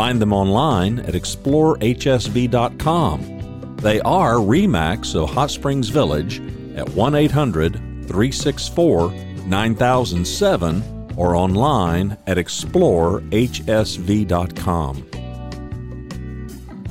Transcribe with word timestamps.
Find 0.00 0.16
them 0.18 0.32
online 0.32 1.00
at 1.00 1.12
explorehsv.com. 1.12 3.76
They 3.82 4.00
are 4.00 4.36
REMAX 4.36 5.14
of 5.14 5.28
Hot 5.28 5.50
Springs 5.50 5.90
Village 5.90 6.40
at 6.74 6.88
1 6.88 7.14
800 7.14 7.74
364 7.74 9.12
9007 9.44 11.12
or 11.18 11.36
online 11.36 12.16
at 12.26 12.38
explorehsv.com. 12.38 15.06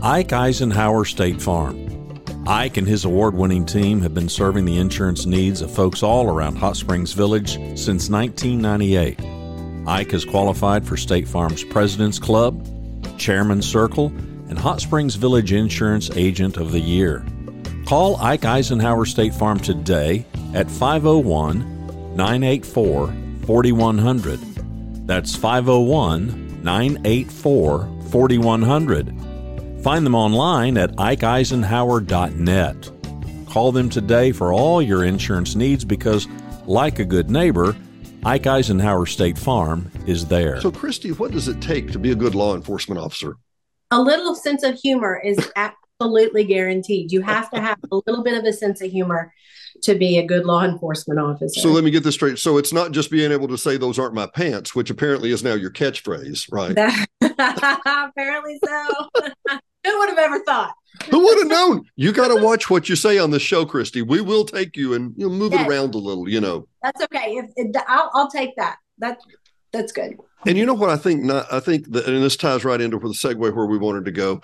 Ike 0.03 0.33
Eisenhower 0.33 1.03
State 1.03 1.41
Farm. 1.41 2.21
Ike 2.45 2.77
and 2.77 2.87
his 2.87 3.05
award 3.05 3.33
winning 3.33 3.65
team 3.65 4.01
have 4.01 4.13
been 4.13 4.29
serving 4.29 4.65
the 4.65 4.77
insurance 4.77 5.25
needs 5.25 5.61
of 5.61 5.73
folks 5.73 6.03
all 6.03 6.27
around 6.27 6.57
Hot 6.57 6.77
Springs 6.77 7.13
Village 7.13 7.53
since 7.75 8.11
1998. 8.11 9.19
Ike 9.87 10.11
has 10.11 10.25
qualified 10.25 10.85
for 10.85 10.95
State 10.95 11.27
Farm's 11.27 11.63
President's 11.63 12.19
Club, 12.19 12.63
Chairman 13.19 13.61
Circle, 13.61 14.07
and 14.49 14.57
Hot 14.57 14.81
Springs 14.81 15.13
Village 15.15 15.51
Insurance 15.51 16.09
Agent 16.15 16.57
of 16.57 16.71
the 16.71 16.79
Year. 16.79 17.23
Call 17.85 18.15
Ike 18.17 18.45
Eisenhower 18.45 19.05
State 19.05 19.33
Farm 19.33 19.59
today 19.59 20.25
at 20.53 20.71
501 20.71 22.15
984 22.15 23.13
4100. 23.45 24.39
That's 25.07 25.35
501 25.35 26.63
984 26.63 27.89
4100. 28.09 29.15
Find 29.83 30.05
them 30.05 30.15
online 30.15 30.77
at 30.77 30.91
ikeeisenhower.net. 30.91 32.91
Call 33.49 33.71
them 33.71 33.89
today 33.89 34.31
for 34.31 34.53
all 34.53 34.79
your 34.81 35.03
insurance 35.03 35.55
needs 35.55 35.83
because, 35.83 36.27
like 36.67 36.99
a 36.99 37.05
good 37.05 37.31
neighbor, 37.31 37.75
Ike 38.25 38.47
Eisenhower 38.47 39.05
State 39.05 39.37
Farm 39.37 39.89
is 40.05 40.27
there. 40.27 40.59
So, 40.59 40.71
Christy, 40.71 41.11
what 41.13 41.31
does 41.31 41.47
it 41.47 41.61
take 41.61 41.91
to 41.93 41.99
be 41.99 42.11
a 42.11 42.15
good 42.15 42.35
law 42.35 42.53
enforcement 42.53 42.99
officer? 42.99 43.37
A 43.91 44.01
little 44.01 44.35
sense 44.35 44.63
of 44.63 44.77
humor 44.77 45.21
is 45.23 45.51
absolutely 46.01 46.43
guaranteed. 46.43 47.13
You 47.13 47.21
have 47.21 47.49
to 47.51 47.61
have 47.61 47.77
a 47.91 47.99
little 48.05 48.23
bit 48.23 48.37
of 48.37 48.43
a 48.43 48.51
sense 48.51 48.81
of 48.81 48.91
humor 48.91 49.33
to 49.83 49.95
be 49.95 50.17
a 50.17 50.25
good 50.25 50.45
law 50.45 50.65
enforcement 50.65 51.19
officer. 51.19 51.61
So 51.61 51.69
let 51.69 51.85
me 51.85 51.91
get 51.91 52.03
this 52.03 52.15
straight. 52.15 52.39
So 52.39 52.57
it's 52.57 52.73
not 52.73 52.91
just 52.91 53.09
being 53.09 53.31
able 53.31 53.47
to 53.47 53.57
say 53.57 53.77
those 53.77 53.97
aren't 53.97 54.13
my 54.13 54.27
pants, 54.27 54.75
which 54.75 54.89
apparently 54.89 55.31
is 55.31 55.41
now 55.41 55.53
your 55.53 55.71
catchphrase, 55.71 56.51
right? 56.51 56.71
apparently 57.21 58.59
so. 58.65 59.09
Who 59.85 59.97
would 59.99 60.09
have 60.09 60.17
ever 60.17 60.43
thought? 60.43 60.73
Who 61.09 61.19
would 61.19 61.37
have 61.39 61.47
known? 61.47 61.85
You 61.95 62.11
got 62.11 62.27
to 62.27 62.43
watch 62.43 62.69
what 62.69 62.89
you 62.89 62.95
say 62.95 63.17
on 63.17 63.31
the 63.31 63.39
show, 63.39 63.65
Christy. 63.65 64.01
We 64.01 64.21
will 64.21 64.45
take 64.45 64.75
you 64.75 64.93
and 64.93 65.13
you 65.17 65.27
know, 65.27 65.33
move 65.33 65.53
yes. 65.53 65.65
it 65.65 65.69
around 65.69 65.95
a 65.95 65.97
little. 65.97 66.27
You 66.27 66.41
know, 66.41 66.67
that's 66.81 67.01
okay. 67.03 67.37
If, 67.37 67.51
if 67.55 67.83
I'll, 67.87 68.11
I'll 68.13 68.29
take 68.29 68.55
that. 68.57 68.77
That 68.99 69.19
that's 69.71 69.91
good. 69.91 70.17
And 70.45 70.57
you 70.57 70.65
know 70.65 70.73
what 70.73 70.89
I 70.89 70.97
think? 70.97 71.23
Not 71.23 71.51
I 71.51 71.59
think 71.59 71.91
that, 71.91 72.05
and 72.07 72.23
this 72.23 72.35
ties 72.35 72.63
right 72.63 72.79
into 72.79 72.99
the 72.99 73.07
segue 73.07 73.55
where 73.55 73.65
we 73.65 73.77
wanted 73.77 74.05
to 74.05 74.11
go. 74.11 74.41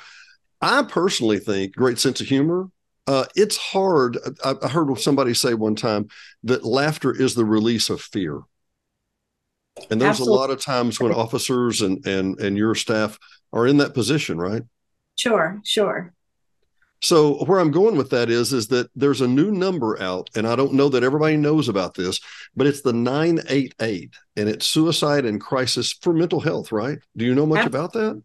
I 0.62 0.84
personally 0.84 1.40
think 1.40 1.76
great 1.76 2.00
sense 2.00 2.22
of 2.22 2.28
humor. 2.28 2.70
Uh, 3.08 3.26
it's 3.36 3.58
hard. 3.58 4.18
I, 4.44 4.56
I 4.64 4.68
heard 4.68 4.98
somebody 5.00 5.34
say 5.34 5.54
one 5.54 5.76
time 5.76 6.08
that 6.44 6.66
laughter 6.66 7.12
is 7.16 7.36
the 7.36 7.46
release 7.46 7.90
of 7.90 8.02
fear. 8.02 8.42
And 9.92 10.02
there's 10.02 10.22
Absolutely. 10.22 10.38
a 10.38 10.40
lot 10.40 10.50
of 10.50 10.62
times 10.62 11.00
when 11.00 11.14
officers 11.14 11.82
and 11.82 12.06
and 12.08 12.40
and 12.40 12.58
your 12.58 12.76
staff 12.76 13.20
are 13.54 13.68
in 13.68 13.78
that 13.78 13.94
position, 13.94 14.38
right? 14.38 14.64
Sure, 15.16 15.62
sure. 15.64 16.14
So 17.02 17.44
where 17.46 17.60
I'm 17.60 17.72
going 17.72 17.98
with 17.98 18.10
that 18.12 18.30
is 18.30 18.54
is 18.54 18.68
that 18.70 18.90
there's 18.96 19.22
a 19.22 19.28
new 19.28 19.52
number 19.52 20.02
out, 20.02 20.30
and 20.36 20.48
I 20.48 20.56
don't 20.56 20.74
know 20.74 20.90
that 20.90 21.04
everybody 21.04 21.38
knows 21.38 21.70
about 21.70 21.94
this, 21.94 22.20
but 22.56 22.68
it's 22.68 22.82
the 22.82 22.94
988, 22.94 24.14
and 24.38 24.50
it's 24.50 24.66
suicide 24.66 25.26
and 25.26 25.40
crisis 25.40 25.94
for 25.94 26.14
mental 26.14 26.40
health, 26.40 26.72
right? 26.72 26.98
Do 27.16 27.26
you 27.26 27.36
know 27.36 27.46
much 27.46 27.66
about 27.66 27.94
that? 27.94 28.22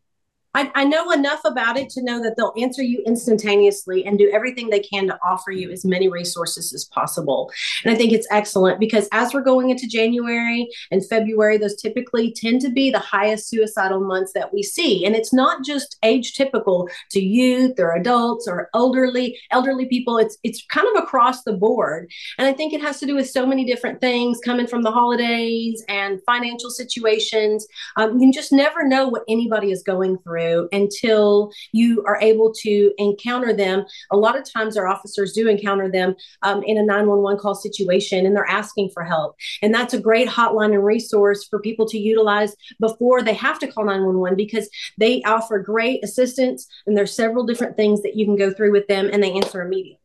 I, 0.55 0.71
I, 0.75 0.85
know 0.85 1.13
enough 1.13 1.41
about 1.45 1.77
it 1.77 1.91
to 1.91 2.03
know 2.03 2.21
that 2.23 2.37
they'll 2.37 2.53
answer 2.61 2.83
you 2.83 3.03
instantaneously 3.07 4.05
and 4.05 4.19
do 4.19 4.29
everything 4.33 4.69
they 4.69 4.81
can 4.81 5.07
to 5.07 5.19
offer 5.25 5.53
you 5.53 5.71
as 5.71 5.85
many 5.85 6.09
resources 6.09 6.73
as 6.73 6.85
possible. 6.87 7.53
And 7.85 7.95
I 7.95 7.97
think 7.97 8.13
it's 8.13 8.27
excellent 8.33 8.81
because 8.81 9.09
as 9.13 9.33
we're 9.33 9.43
going 9.43 9.71
into 9.71 9.87
January 9.87 10.69
and 10.91 11.07
February, 11.07 11.57
those 11.57 11.81
typically 11.81 12.33
tend 12.33 12.63
to 12.63 12.71
be 12.71 12.91
the 12.91 12.99
highest 12.99 13.49
suicidal 13.49 14.01
months 14.01 14.33
that 14.33 14.53
we 14.53 14.65
see. 14.65 15.05
And 15.07 15.15
it's 15.15 15.33
not 15.33 15.65
just 15.65 15.97
age 16.03 16.35
typical 16.35 16.89
to 17.11 17.21
youth 17.21 17.79
or 17.79 17.95
adults 17.95 18.49
or 18.49 18.71
elderly 18.75 19.39
elderly 19.53 19.87
people. 19.87 20.19
It's 20.19 20.37
it's 20.43 20.65
kind 20.67 20.89
of 20.97 21.03
across 21.03 21.45
the 21.45 21.53
board. 21.53 22.11
And 22.39 22.49
I 22.49 22.53
think 22.53 22.73
it 22.73 22.81
has 22.81 22.99
to 23.01 23.07
do 23.07 23.15
with 23.15 23.31
so 23.31 23.47
many 23.47 23.65
different 23.65 24.01
things 24.01 24.41
coming 24.45 24.67
from 24.67 24.83
the 24.83 24.91
holidays 24.91 25.85
and 25.89 26.21
financial 26.27 26.71
situations. 26.71 27.69
Um, 27.97 28.19
you 28.19 28.33
just 28.33 28.53
never 28.53 28.87
know 28.87 29.07
what 29.07 29.23
anybody 29.29 29.71
is 29.71 29.85
going 29.85 30.19
through 30.19 30.40
through 30.61 30.69
until 30.73 31.53
you 31.73 32.05
are 32.07 32.19
able 32.21 32.53
to 32.53 32.93
encounter 32.99 33.53
them. 33.53 33.85
A 34.11 34.17
lot 34.17 34.39
of 34.39 34.51
times, 34.51 34.77
our 34.77 34.87
officers 34.87 35.33
do 35.33 35.49
encounter 35.49 35.91
them 35.91 36.15
um, 36.43 36.63
in 36.63 36.79
a 36.79 36.83
911 36.83 37.41
call 37.41 37.55
situation 37.55 38.27
and 38.27 38.35
they're 38.35 38.49
asking 38.49 38.91
for 38.91 39.05
help. 39.05 39.37
And 39.63 39.75
that's 39.75 39.95
a 39.95 40.01
great 40.01 40.29
hotline 40.29 40.75
and 40.75 40.85
resource 40.85 41.45
for 41.45 41.61
people 41.61 41.87
to 41.89 41.99
utilize 41.99 42.55
before 42.79 43.23
they 43.23 43.35
have 43.35 43.59
to 43.61 43.67
call 43.67 43.85
911 43.85 44.37
because 44.37 44.69
they 44.99 45.23
offer 45.23 45.59
great 45.59 46.03
assistance 46.05 46.67
and 46.87 46.97
there's 46.97 47.15
several 47.15 47.45
different 47.45 47.77
things 47.77 48.03
that 48.03 48.17
you 48.17 48.25
can 48.25 48.37
go 48.37 48.53
through 48.53 48.73
with 48.73 48.87
them 48.89 49.11
and 49.13 49.23
they 49.23 49.33
answer 49.33 49.63
immediately. 49.63 49.99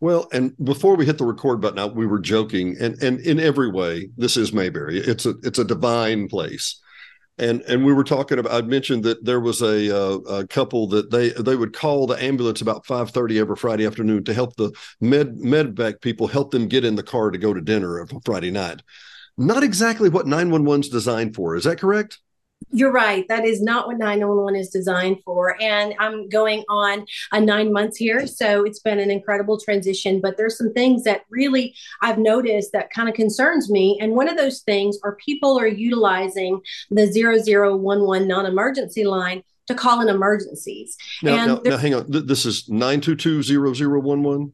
Well, 0.00 0.28
and 0.32 0.54
before 0.62 0.96
we 0.96 1.06
hit 1.06 1.16
the 1.16 1.24
record 1.24 1.62
button, 1.62 1.94
we 1.94 2.06
were 2.06 2.18
joking, 2.18 2.76
and 2.78 3.02
and 3.02 3.20
in 3.20 3.40
every 3.40 3.70
way, 3.70 4.10
this 4.18 4.36
is 4.36 4.52
Mayberry. 4.52 4.98
It's 4.98 5.24
a 5.24 5.34
it's 5.42 5.58
a 5.58 5.64
divine 5.64 6.28
place 6.28 6.78
and 7.38 7.62
and 7.62 7.84
we 7.84 7.92
were 7.92 8.04
talking 8.04 8.38
about 8.38 8.52
i'd 8.52 8.68
mentioned 8.68 9.02
that 9.02 9.24
there 9.24 9.40
was 9.40 9.60
a, 9.60 9.94
uh, 9.94 10.18
a 10.18 10.46
couple 10.46 10.86
that 10.86 11.10
they 11.10 11.30
they 11.30 11.56
would 11.56 11.72
call 11.72 12.06
the 12.06 12.22
ambulance 12.22 12.60
about 12.60 12.86
5.30 12.86 13.40
every 13.40 13.56
friday 13.56 13.86
afternoon 13.86 14.24
to 14.24 14.34
help 14.34 14.56
the 14.56 14.70
med 15.00 15.38
medvac 15.38 16.00
people 16.00 16.26
help 16.26 16.50
them 16.50 16.68
get 16.68 16.84
in 16.84 16.94
the 16.94 17.02
car 17.02 17.30
to 17.30 17.38
go 17.38 17.52
to 17.52 17.60
dinner 17.60 18.00
on 18.00 18.20
friday 18.24 18.50
night. 18.50 18.82
Not 19.36 19.64
exactly 19.64 20.08
what 20.08 20.28
911 20.28 20.82
is 20.82 20.88
designed 20.90 21.34
for 21.34 21.56
is 21.56 21.64
that 21.64 21.80
correct 21.80 22.20
you're 22.70 22.92
right. 22.92 23.26
That 23.28 23.44
is 23.44 23.62
not 23.62 23.86
what 23.86 23.98
911 23.98 24.58
is 24.58 24.70
designed 24.70 25.22
for. 25.24 25.60
And 25.60 25.94
I'm 25.98 26.28
going 26.28 26.64
on 26.68 27.06
a 27.32 27.40
nine 27.40 27.72
months 27.72 27.96
here. 27.96 28.26
So 28.26 28.64
it's 28.64 28.80
been 28.80 28.98
an 28.98 29.10
incredible 29.10 29.58
transition. 29.58 30.20
But 30.20 30.36
there's 30.36 30.58
some 30.58 30.72
things 30.72 31.04
that 31.04 31.22
really 31.30 31.74
I've 32.02 32.18
noticed 32.18 32.72
that 32.72 32.90
kind 32.90 33.08
of 33.08 33.14
concerns 33.14 33.70
me. 33.70 33.98
And 34.00 34.12
one 34.12 34.28
of 34.28 34.36
those 34.36 34.60
things 34.60 34.98
are 35.02 35.16
people 35.16 35.58
are 35.58 35.66
utilizing 35.66 36.60
the 36.90 37.06
0011 37.06 38.28
non 38.28 38.46
emergency 38.46 39.04
line 39.04 39.42
to 39.66 39.74
call 39.74 40.00
in 40.00 40.08
emergencies. 40.08 40.96
Now, 41.22 41.46
now, 41.46 41.60
now, 41.64 41.76
hang 41.76 41.94
on. 41.94 42.06
This 42.08 42.44
is 42.44 42.68
922 42.68 43.42
0011? 43.42 44.52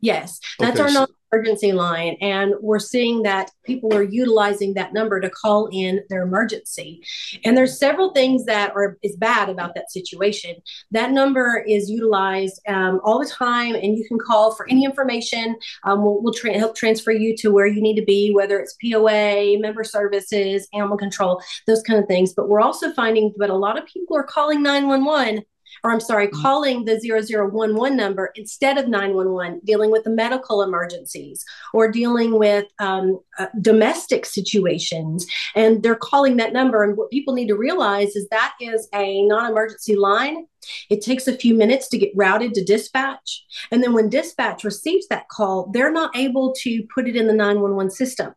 Yes, 0.00 0.40
that's 0.58 0.80
okay, 0.80 0.88
our 0.88 0.92
non 0.92 1.08
emergency 1.32 1.72
line. 1.72 2.16
And 2.20 2.54
we're 2.60 2.78
seeing 2.78 3.22
that 3.22 3.50
people 3.64 3.94
are 3.94 4.02
utilizing 4.02 4.74
that 4.74 4.92
number 4.92 5.20
to 5.20 5.30
call 5.30 5.68
in 5.72 6.00
their 6.08 6.22
emergency. 6.22 7.02
And 7.44 7.56
there's 7.56 7.78
several 7.78 8.12
things 8.12 8.44
that 8.46 8.72
are 8.74 8.98
is 9.02 9.16
bad 9.16 9.48
about 9.48 9.74
that 9.74 9.90
situation. 9.90 10.56
That 10.90 11.10
number 11.12 11.64
is 11.66 11.90
utilized 11.90 12.60
um, 12.68 13.00
all 13.04 13.20
the 13.20 13.28
time, 13.28 13.74
and 13.74 13.96
you 13.96 14.04
can 14.08 14.18
call 14.18 14.54
for 14.54 14.68
any 14.68 14.84
information. 14.84 15.56
Um, 15.84 16.02
we'll, 16.02 16.22
we'll 16.22 16.34
tra- 16.34 16.58
help 16.58 16.76
transfer 16.76 17.12
you 17.12 17.36
to 17.38 17.50
where 17.50 17.66
you 17.66 17.80
need 17.80 17.96
to 17.96 18.04
be, 18.04 18.32
whether 18.32 18.58
it's 18.58 18.76
POA, 18.82 19.58
member 19.58 19.84
services, 19.84 20.68
animal 20.72 20.96
control, 20.96 21.40
those 21.66 21.82
kind 21.82 21.98
of 21.98 22.06
things. 22.06 22.32
But 22.32 22.48
we're 22.48 22.60
also 22.60 22.92
finding 22.92 23.32
that 23.38 23.50
a 23.50 23.54
lot 23.54 23.78
of 23.78 23.86
people 23.86 24.16
are 24.16 24.24
calling 24.24 24.62
911 24.62 25.44
or 25.82 25.90
I'm 25.90 26.00
sorry, 26.00 26.28
mm. 26.28 26.42
calling 26.42 26.84
the 26.84 26.98
0011 26.98 27.96
number 27.96 28.32
instead 28.34 28.78
of 28.78 28.88
911, 28.88 29.60
dealing 29.64 29.90
with 29.90 30.04
the 30.04 30.10
medical 30.10 30.62
emergencies 30.62 31.44
or 31.72 31.90
dealing 31.90 32.38
with 32.38 32.66
um, 32.78 33.20
uh, 33.38 33.46
domestic 33.60 34.26
situations. 34.26 35.26
And 35.54 35.82
they're 35.82 35.94
calling 35.94 36.36
that 36.36 36.52
number. 36.52 36.82
And 36.82 36.96
what 36.96 37.10
people 37.10 37.34
need 37.34 37.48
to 37.48 37.56
realize 37.56 38.16
is 38.16 38.28
that 38.30 38.54
is 38.60 38.88
a 38.94 39.22
non 39.26 39.50
emergency 39.50 39.96
line. 39.96 40.46
It 40.90 41.00
takes 41.00 41.26
a 41.26 41.36
few 41.36 41.54
minutes 41.54 41.88
to 41.88 41.98
get 41.98 42.12
routed 42.14 42.54
to 42.54 42.64
dispatch. 42.64 43.44
And 43.70 43.82
then 43.82 43.92
when 43.92 44.08
dispatch 44.08 44.64
receives 44.64 45.08
that 45.08 45.28
call, 45.28 45.70
they're 45.72 45.92
not 45.92 46.14
able 46.16 46.52
to 46.60 46.82
put 46.94 47.08
it 47.08 47.16
in 47.16 47.26
the 47.26 47.32
911 47.32 47.90
system. 47.90 48.34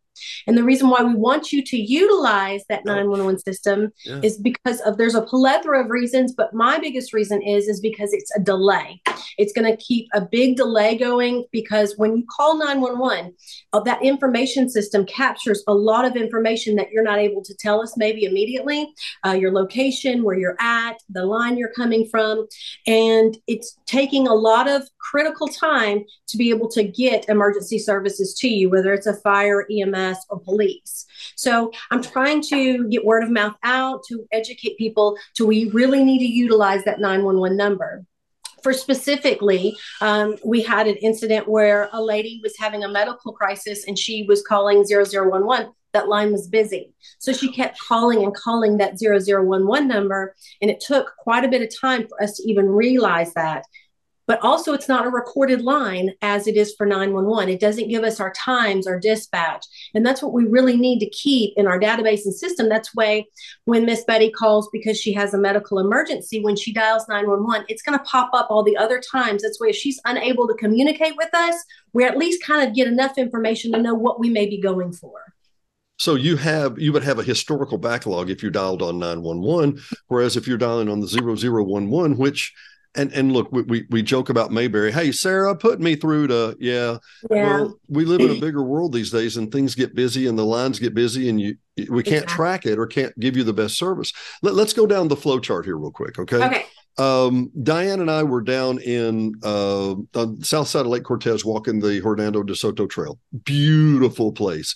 And 0.47 0.57
the 0.57 0.63
reason 0.63 0.89
why 0.89 1.03
we 1.03 1.15
want 1.15 1.51
you 1.51 1.63
to 1.63 1.77
utilize 1.77 2.63
that 2.69 2.85
911 2.85 3.39
system 3.39 3.91
yeah. 4.05 4.19
is 4.23 4.37
because 4.37 4.79
of 4.81 4.97
there's 4.97 5.15
a 5.15 5.21
plethora 5.21 5.83
of 5.83 5.89
reasons, 5.89 6.33
but 6.33 6.53
my 6.53 6.79
biggest 6.79 7.13
reason 7.13 7.41
is 7.41 7.67
is 7.67 7.79
because 7.79 8.13
it's 8.13 8.35
a 8.35 8.39
delay. 8.39 9.01
It's 9.37 9.53
going 9.53 9.69
to 9.69 9.83
keep 9.83 10.07
a 10.13 10.21
big 10.21 10.57
delay 10.57 10.97
going 10.97 11.45
because 11.51 11.95
when 11.97 12.17
you 12.17 12.25
call 12.29 12.57
911, 12.57 13.33
uh, 13.73 13.79
that 13.81 14.03
information 14.03 14.69
system 14.69 15.05
captures 15.05 15.63
a 15.67 15.73
lot 15.73 16.05
of 16.05 16.15
information 16.15 16.75
that 16.75 16.91
you're 16.91 17.03
not 17.03 17.19
able 17.19 17.43
to 17.43 17.55
tell 17.55 17.81
us 17.81 17.95
maybe 17.97 18.25
immediately, 18.25 18.93
uh, 19.25 19.31
your 19.31 19.51
location, 19.51 20.23
where 20.23 20.37
you're 20.37 20.57
at, 20.59 20.97
the 21.09 21.25
line 21.25 21.57
you're 21.57 21.73
coming 21.73 22.07
from, 22.09 22.47
and 22.87 23.37
it's 23.47 23.77
taking 23.85 24.27
a 24.27 24.33
lot 24.33 24.67
of 24.67 24.83
critical 24.99 25.47
time 25.47 26.03
to 26.27 26.37
be 26.37 26.49
able 26.49 26.69
to 26.69 26.83
get 26.83 27.27
emergency 27.29 27.77
services 27.77 28.33
to 28.39 28.47
you, 28.47 28.69
whether 28.69 28.93
it's 28.93 29.07
a 29.07 29.15
fire, 29.17 29.65
EMS, 29.71 30.12
or 30.29 30.39
police. 30.39 31.05
So 31.35 31.71
I'm 31.91 32.01
trying 32.01 32.41
to 32.43 32.87
get 32.89 33.05
word 33.05 33.23
of 33.23 33.31
mouth 33.31 33.55
out 33.63 34.03
to 34.09 34.25
educate 34.31 34.77
people 34.77 35.17
to 35.35 35.45
we 35.45 35.69
really 35.71 36.03
need 36.03 36.19
to 36.19 36.25
utilize 36.25 36.83
that 36.85 36.99
911 36.99 37.57
number 37.57 38.05
for 38.63 38.73
specifically, 38.73 39.77
um, 40.01 40.37
we 40.43 40.63
had 40.63 40.87
an 40.87 40.95
incident 40.95 41.47
where 41.47 41.89
a 41.91 42.01
lady 42.01 42.39
was 42.41 42.55
having 42.57 42.83
a 42.83 42.87
medical 42.87 43.33
crisis 43.33 43.85
and 43.85 43.99
she 43.99 44.23
was 44.23 44.41
calling 44.41 44.85
0011. 44.85 45.73
That 45.91 46.07
line 46.07 46.31
was 46.31 46.47
busy. 46.47 46.93
So 47.19 47.33
she 47.33 47.51
kept 47.51 47.77
calling 47.79 48.23
and 48.23 48.33
calling 48.33 48.77
that 48.77 48.97
0011 48.97 49.87
number. 49.87 50.33
And 50.61 50.71
it 50.71 50.79
took 50.79 51.13
quite 51.19 51.43
a 51.43 51.49
bit 51.49 51.61
of 51.61 51.79
time 51.79 52.07
for 52.07 52.23
us 52.23 52.37
to 52.37 52.49
even 52.49 52.67
realize 52.67 53.33
that 53.35 53.65
but 54.25 54.39
also 54.41 54.73
it's 54.73 54.87
not 54.87 55.05
a 55.05 55.09
recorded 55.09 55.61
line 55.61 56.11
as 56.21 56.47
it 56.47 56.55
is 56.55 56.73
for 56.75 56.85
911 56.85 57.49
it 57.49 57.59
doesn't 57.59 57.89
give 57.89 58.03
us 58.03 58.19
our 58.19 58.31
times 58.31 58.87
our 58.87 58.99
dispatch. 58.99 59.65
And 59.93 60.05
that's 60.05 60.21
what 60.21 60.33
we 60.33 60.45
really 60.45 60.77
need 60.77 60.99
to 60.99 61.09
keep 61.09 61.53
in 61.57 61.67
our 61.67 61.79
database 61.79 62.25
and 62.25 62.33
system. 62.33 62.69
That's 62.69 62.91
why 62.93 63.25
when 63.65 63.85
miss 63.85 64.03
betty 64.03 64.31
calls 64.31 64.69
because 64.71 64.99
she 64.99 65.13
has 65.13 65.33
a 65.33 65.37
medical 65.37 65.79
emergency 65.79 66.41
when 66.41 66.55
she 66.55 66.73
dials 66.73 67.07
911 67.07 67.65
it's 67.69 67.81
going 67.81 67.97
to 67.97 68.05
pop 68.05 68.29
up 68.33 68.47
all 68.49 68.63
the 68.63 68.77
other 68.77 69.01
times. 69.11 69.43
That's 69.43 69.59
why 69.59 69.69
if 69.69 69.75
she's 69.75 69.99
unable 70.05 70.47
to 70.47 70.53
communicate 70.55 71.15
with 71.17 71.33
us 71.33 71.55
we 71.93 72.03
at 72.03 72.17
least 72.17 72.43
kind 72.43 72.67
of 72.67 72.75
get 72.75 72.87
enough 72.87 73.17
information 73.17 73.71
to 73.73 73.81
know 73.81 73.93
what 73.93 74.19
we 74.19 74.29
may 74.29 74.47
be 74.47 74.59
going 74.59 74.91
for. 74.91 75.33
So 75.99 76.15
you 76.15 76.37
have 76.37 76.79
you 76.79 76.91
would 76.93 77.03
have 77.03 77.19
a 77.19 77.23
historical 77.23 77.77
backlog 77.77 78.29
if 78.29 78.41
you 78.41 78.49
dialed 78.49 78.81
on 78.81 78.99
911 78.99 79.81
whereas 80.07 80.35
if 80.35 80.47
you're 80.47 80.57
dialing 80.57 80.89
on 80.89 80.99
the 80.99 81.07
0011 81.07 82.17
which 82.17 82.53
and 82.95 83.11
and 83.11 83.31
look, 83.31 83.51
we, 83.51 83.61
we, 83.63 83.85
we 83.89 84.01
joke 84.01 84.29
about 84.29 84.51
Mayberry. 84.51 84.91
Hey, 84.91 85.11
Sarah, 85.11 85.55
put 85.55 85.79
me 85.79 85.95
through 85.95 86.27
to 86.27 86.55
yeah. 86.59 86.97
yeah. 87.29 87.61
Well, 87.61 87.79
we 87.87 88.05
live 88.05 88.21
in 88.21 88.37
a 88.37 88.39
bigger 88.39 88.63
world 88.63 88.93
these 88.93 89.11
days, 89.11 89.37
and 89.37 89.51
things 89.51 89.75
get 89.75 89.95
busy, 89.95 90.27
and 90.27 90.37
the 90.37 90.45
lines 90.45 90.79
get 90.79 90.93
busy, 90.93 91.29
and 91.29 91.39
you 91.39 91.55
we 91.89 92.03
can't 92.03 92.23
exactly. 92.23 92.35
track 92.35 92.65
it 92.65 92.79
or 92.79 92.85
can't 92.85 93.17
give 93.19 93.35
you 93.35 93.43
the 93.43 93.53
best 93.53 93.77
service. 93.77 94.13
Let, 94.41 94.55
us 94.55 94.73
go 94.73 94.85
down 94.85 95.07
the 95.07 95.15
flow 95.15 95.39
chart 95.39 95.65
here 95.65 95.77
real 95.77 95.91
quick, 95.91 96.19
okay? 96.19 96.45
Okay. 96.45 96.65
Um, 96.99 97.51
Diane 97.63 97.99
and 97.99 98.11
I 98.11 98.21
were 98.21 98.41
down 98.41 98.79
in 98.79 99.33
uh, 99.43 99.91
on 99.91 100.07
the 100.13 100.45
south 100.45 100.67
side 100.67 100.81
of 100.81 100.87
Lake 100.87 101.03
Cortez, 101.03 101.43
walking 101.43 101.79
the 101.79 101.99
Hernando 101.99 102.43
de 102.43 102.55
Soto 102.55 102.85
Trail. 102.85 103.17
Beautiful 103.43 104.31
place. 104.31 104.75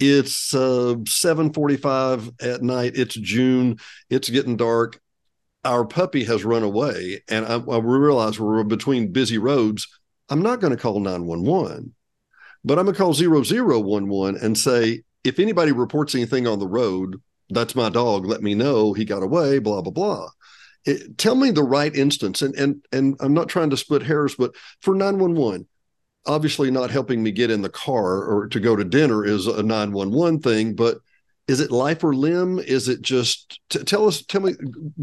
It's 0.00 0.54
uh, 0.54 0.94
7:45 1.04 2.42
at 2.42 2.62
night. 2.62 2.92
It's 2.94 3.14
June. 3.14 3.78
It's 4.08 4.30
getting 4.30 4.56
dark 4.56 5.00
our 5.68 5.84
puppy 5.84 6.24
has 6.24 6.44
run 6.44 6.62
away 6.62 7.22
and 7.28 7.44
I, 7.44 7.56
I 7.56 7.78
realize 7.78 8.40
we're 8.40 8.64
between 8.64 9.12
busy 9.12 9.38
roads. 9.38 9.86
I'm 10.28 10.42
not 10.42 10.60
going 10.60 10.74
to 10.74 10.82
call 10.82 11.00
911, 11.00 11.94
but 12.64 12.78
I'm 12.78 12.86
going 12.86 12.94
to 12.94 12.98
call 12.98 13.14
0011 13.14 14.42
and 14.42 14.56
say, 14.56 15.02
if 15.24 15.38
anybody 15.38 15.72
reports 15.72 16.14
anything 16.14 16.46
on 16.46 16.58
the 16.58 16.66
road, 16.66 17.20
that's 17.50 17.74
my 17.74 17.90
dog. 17.90 18.26
Let 18.26 18.42
me 18.42 18.54
know 18.54 18.92
he 18.92 19.04
got 19.04 19.22
away, 19.22 19.58
blah, 19.58 19.82
blah, 19.82 19.92
blah. 19.92 20.28
It, 20.84 21.18
tell 21.18 21.34
me 21.34 21.50
the 21.50 21.62
right 21.62 21.94
instance. 21.94 22.40
And, 22.40 22.54
and, 22.56 22.84
and 22.92 23.16
I'm 23.20 23.34
not 23.34 23.48
trying 23.48 23.70
to 23.70 23.76
split 23.76 24.02
hairs, 24.02 24.34
but 24.36 24.54
for 24.80 24.94
911, 24.94 25.66
obviously 26.26 26.70
not 26.70 26.90
helping 26.90 27.22
me 27.22 27.30
get 27.30 27.50
in 27.50 27.62
the 27.62 27.68
car 27.68 28.24
or 28.24 28.48
to 28.48 28.60
go 28.60 28.74
to 28.74 28.84
dinner 28.84 29.24
is 29.24 29.46
a 29.46 29.62
911 29.62 30.40
thing, 30.40 30.74
but 30.74 30.98
is 31.48 31.60
it 31.60 31.72
life 31.72 32.04
or 32.04 32.14
limb? 32.14 32.58
Is 32.58 32.88
it 32.88 33.02
just 33.02 33.58
t- 33.70 33.82
tell 33.82 34.06
us? 34.06 34.22
Tell 34.22 34.42
me, 34.42 34.52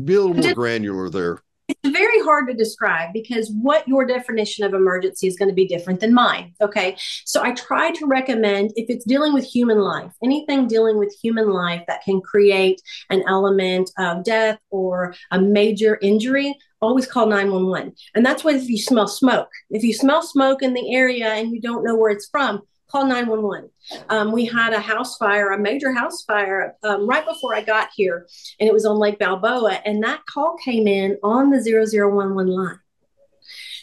be 0.04 0.14
a 0.14 0.22
little 0.22 0.36
more 0.36 0.54
granular 0.54 1.10
there. 1.10 1.42
It's 1.68 1.90
very 1.90 2.22
hard 2.22 2.48
to 2.48 2.54
describe 2.54 3.12
because 3.12 3.52
what 3.60 3.88
your 3.88 4.06
definition 4.06 4.64
of 4.64 4.76
emergency 4.76 5.26
is 5.28 5.36
going 5.36 5.50
to 5.50 5.56
be 5.56 5.68
different 5.68 6.00
than 6.00 6.14
mine. 6.14 6.54
Okay. 6.62 6.96
So 7.26 7.44
I 7.44 7.54
try 7.54 7.90
to 7.90 8.06
recommend 8.06 8.72
if 8.76 8.86
it's 8.88 9.04
dealing 9.04 9.34
with 9.34 9.46
human 9.46 9.80
life, 9.80 10.12
anything 10.24 10.68
dealing 10.68 11.00
with 11.00 11.18
human 11.24 11.50
life 11.50 11.84
that 11.88 12.04
can 12.04 12.22
create 12.22 12.80
an 13.10 13.24
element 13.28 13.90
of 13.98 14.24
death 14.24 14.60
or 14.70 15.16
a 15.32 15.42
major 15.42 15.98
injury, 16.04 16.56
always 16.82 17.08
call 17.08 17.26
911. 17.26 17.96
And 18.14 18.24
that's 18.24 18.44
what 18.44 18.54
if 18.54 18.70
you 18.70 18.78
smell 18.78 19.08
smoke. 19.08 19.50
If 19.72 19.84
you 19.84 19.94
smell 19.94 20.22
smoke 20.22 20.62
in 20.62 20.76
the 20.76 20.94
area 20.94 21.34
and 21.34 21.52
you 21.52 21.60
don't 21.60 21.84
know 21.84 21.96
where 21.96 22.12
it's 22.12 22.30
from, 22.30 22.62
call 22.90 23.06
911. 23.06 23.70
Um, 24.10 24.32
we 24.32 24.46
had 24.46 24.74
a 24.74 24.80
house 24.80 25.18
fire, 25.18 25.52
a 25.52 25.60
major 25.60 25.92
house 25.92 26.24
fire, 26.24 26.76
um, 26.84 27.08
right 27.08 27.26
before 27.26 27.56
I 27.56 27.62
got 27.62 27.90
here, 27.96 28.28
and 28.60 28.68
it 28.68 28.74
was 28.74 28.86
on 28.86 28.98
Lake 28.98 29.20
Balboa. 29.20 29.82
And 29.86 30.04
that 30.04 30.26
call 30.26 30.56
came 30.64 30.88
in 30.88 31.18
on 31.24 31.50
the 31.50 31.62
0011 31.62 32.48
line. 32.48 32.80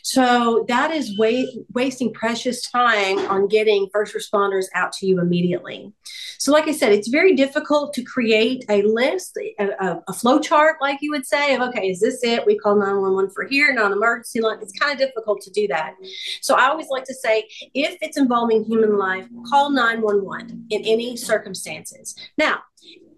So 0.03 0.65
that 0.69 0.91
is 0.91 1.17
wa- 1.17 1.47
wasting 1.73 2.13
precious 2.13 2.69
time 2.71 3.19
on 3.31 3.49
getting 3.49 3.89
first 3.93 4.15
responders 4.15 4.67
out 4.75 4.93
to 4.95 5.07
you 5.07 5.21
immediately. 5.21 5.93
So, 6.39 6.51
like 6.51 6.67
I 6.67 6.73
said, 6.73 6.93
it's 6.93 7.09
very 7.09 7.35
difficult 7.35 7.95
to 7.95 8.03
create 8.03 8.65
a 8.69 8.83
list, 8.83 9.39
a, 9.39 9.65
a, 9.81 10.03
a 10.09 10.13
flow 10.13 10.41
chart, 10.41 10.77
like 10.81 10.99
you 11.01 11.13
would 11.13 11.25
say, 11.25 11.55
of 11.55 11.63
okay, 11.69 11.91
is 11.91 12.01
this 12.01 12.23
it? 12.25 12.45
We 12.45 12.59
call 12.59 12.75
911 12.75 13.31
for 13.31 13.47
here, 13.47 13.73
non 13.73 13.93
emergency 13.93 14.41
line. 14.41 14.59
It's 14.61 14.73
kind 14.73 14.93
of 14.93 14.99
difficult 14.99 15.41
to 15.43 15.51
do 15.51 15.69
that. 15.69 15.95
So, 16.41 16.57
I 16.57 16.67
always 16.67 16.89
like 16.89 17.05
to 17.05 17.15
say 17.15 17.49
if 17.75 17.97
it's 18.01 18.17
involving 18.17 18.65
human 18.65 18.99
life, 18.99 19.27
call 19.49 19.71
911 19.71 20.67
in 20.71 20.85
any 20.85 21.17
circumstances. 21.17 22.17
Now, 22.37 22.63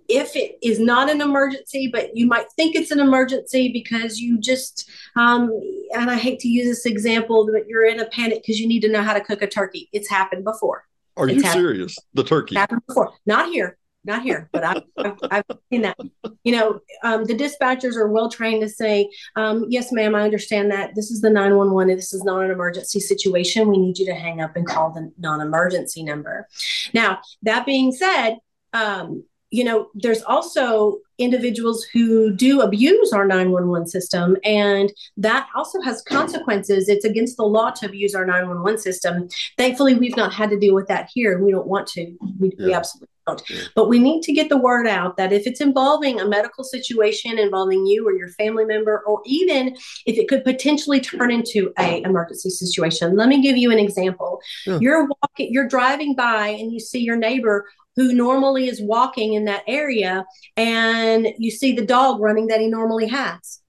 if 0.08 0.36
it 0.36 0.58
is 0.62 0.78
not 0.78 1.10
an 1.10 1.20
emergency, 1.20 1.88
but 1.92 2.16
you 2.16 2.26
might 2.26 2.46
think 2.56 2.74
it's 2.74 2.90
an 2.90 3.00
emergency 3.00 3.70
because 3.72 4.18
you 4.18 4.38
just, 4.38 4.90
um, 5.16 5.50
and 5.94 6.10
I 6.10 6.16
hate 6.16 6.40
to 6.40 6.48
use 6.48 6.66
this 6.66 6.86
example, 6.86 7.48
but 7.50 7.66
you're 7.66 7.86
in 7.86 8.00
a 8.00 8.06
panic 8.06 8.42
because 8.42 8.60
you 8.60 8.68
need 8.68 8.80
to 8.80 8.88
know 8.88 9.02
how 9.02 9.14
to 9.14 9.20
cook 9.20 9.42
a 9.42 9.46
turkey. 9.46 9.88
It's 9.92 10.08
happened 10.08 10.44
before. 10.44 10.84
Are 11.16 11.28
it's 11.28 11.42
you 11.42 11.50
serious? 11.50 11.96
The 12.12 12.24
turkey 12.24 12.56
happened 12.56 12.82
before. 12.86 13.12
Not 13.24 13.48
here, 13.48 13.78
not 14.04 14.22
here, 14.22 14.48
but 14.52 14.64
I've, 14.64 14.82
I've, 14.98 15.18
I've 15.30 15.44
seen 15.70 15.82
that. 15.82 15.96
You 16.42 16.56
know, 16.56 16.80
um, 17.02 17.24
the 17.24 17.34
dispatchers 17.34 17.96
are 17.96 18.08
well 18.08 18.28
trained 18.28 18.62
to 18.62 18.68
say, 18.68 19.08
um, 19.36 19.64
"Yes, 19.68 19.92
ma'am, 19.92 20.14
I 20.14 20.22
understand 20.22 20.70
that. 20.72 20.94
This 20.94 21.10
is 21.10 21.20
the 21.20 21.30
nine 21.30 21.56
one 21.56 21.70
one. 21.70 21.86
This 21.86 22.12
is 22.12 22.24
not 22.24 22.44
an 22.44 22.50
emergency 22.50 23.00
situation. 23.00 23.68
We 23.68 23.78
need 23.78 23.98
you 23.98 24.06
to 24.06 24.14
hang 24.14 24.40
up 24.40 24.56
and 24.56 24.66
call 24.66 24.92
the 24.92 25.12
non-emergency 25.18 26.02
number." 26.02 26.48
Now, 26.92 27.20
that 27.42 27.64
being 27.64 27.92
said. 27.92 28.38
Um, 28.72 29.22
you 29.54 29.62
know, 29.62 29.88
there's 29.94 30.20
also 30.22 30.98
individuals 31.18 31.84
who 31.84 32.34
do 32.34 32.60
abuse 32.60 33.12
our 33.12 33.24
911 33.24 33.86
system, 33.86 34.36
and 34.42 34.92
that 35.16 35.48
also 35.54 35.80
has 35.82 36.02
consequences. 36.02 36.88
It's 36.88 37.04
against 37.04 37.36
the 37.36 37.44
law 37.44 37.70
to 37.70 37.86
abuse 37.86 38.16
our 38.16 38.26
911 38.26 38.80
system. 38.80 39.28
Thankfully, 39.56 39.94
we've 39.94 40.16
not 40.16 40.34
had 40.34 40.50
to 40.50 40.58
deal 40.58 40.74
with 40.74 40.88
that 40.88 41.08
here, 41.14 41.40
we 41.40 41.52
don't 41.52 41.68
want 41.68 41.86
to. 41.88 42.16
We, 42.40 42.52
yeah. 42.58 42.66
we 42.66 42.74
absolutely 42.74 43.08
don't. 43.28 43.42
But 43.76 43.88
we 43.88 44.00
need 44.00 44.22
to 44.22 44.32
get 44.32 44.48
the 44.48 44.58
word 44.58 44.88
out 44.88 45.16
that 45.18 45.32
if 45.32 45.46
it's 45.46 45.60
involving 45.60 46.18
a 46.18 46.26
medical 46.26 46.64
situation 46.64 47.38
involving 47.38 47.86
you 47.86 48.08
or 48.08 48.12
your 48.12 48.30
family 48.30 48.64
member, 48.64 49.04
or 49.06 49.22
even 49.24 49.76
if 50.04 50.18
it 50.18 50.26
could 50.26 50.42
potentially 50.42 51.00
turn 51.00 51.30
into 51.30 51.72
a 51.78 52.02
emergency 52.02 52.50
situation. 52.50 53.14
Let 53.14 53.28
me 53.28 53.40
give 53.40 53.56
you 53.56 53.70
an 53.70 53.78
example. 53.78 54.40
Yeah. 54.66 54.78
You're 54.80 55.06
walking, 55.06 55.52
you're 55.52 55.68
driving 55.68 56.16
by, 56.16 56.48
and 56.48 56.72
you 56.72 56.80
see 56.80 56.98
your 56.98 57.16
neighbor 57.16 57.66
who 57.96 58.12
normally 58.12 58.68
is 58.68 58.82
walking 58.82 59.34
in 59.34 59.44
that 59.44 59.62
area 59.66 60.24
and 60.56 61.28
you 61.38 61.50
see 61.50 61.72
the 61.72 61.84
dog 61.84 62.20
running 62.20 62.48
that 62.48 62.60
he 62.60 62.68
normally 62.68 63.06
has. 63.08 63.60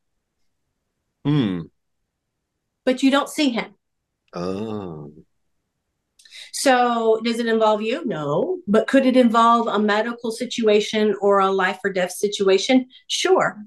Hmm. 1.24 1.62
But 2.86 3.04
you 3.04 3.12
don't 3.12 3.30
see 3.30 3.50
him. 3.50 3.74
Oh. 4.34 5.12
So, 6.54 7.20
does 7.24 7.40
it 7.40 7.48
involve 7.48 7.82
you? 7.82 8.06
No. 8.06 8.60
But 8.68 8.88
could 8.88 9.06
it 9.06 9.18
involve 9.18 9.68
a 9.68 9.80
medical 9.80 10.32
situation 10.32 11.16
or 11.20 11.40
a 11.40 11.52
life 11.52 11.80
or 11.84 11.92
death 11.92 12.12
situation? 12.12 12.88
Sure. 13.08 13.66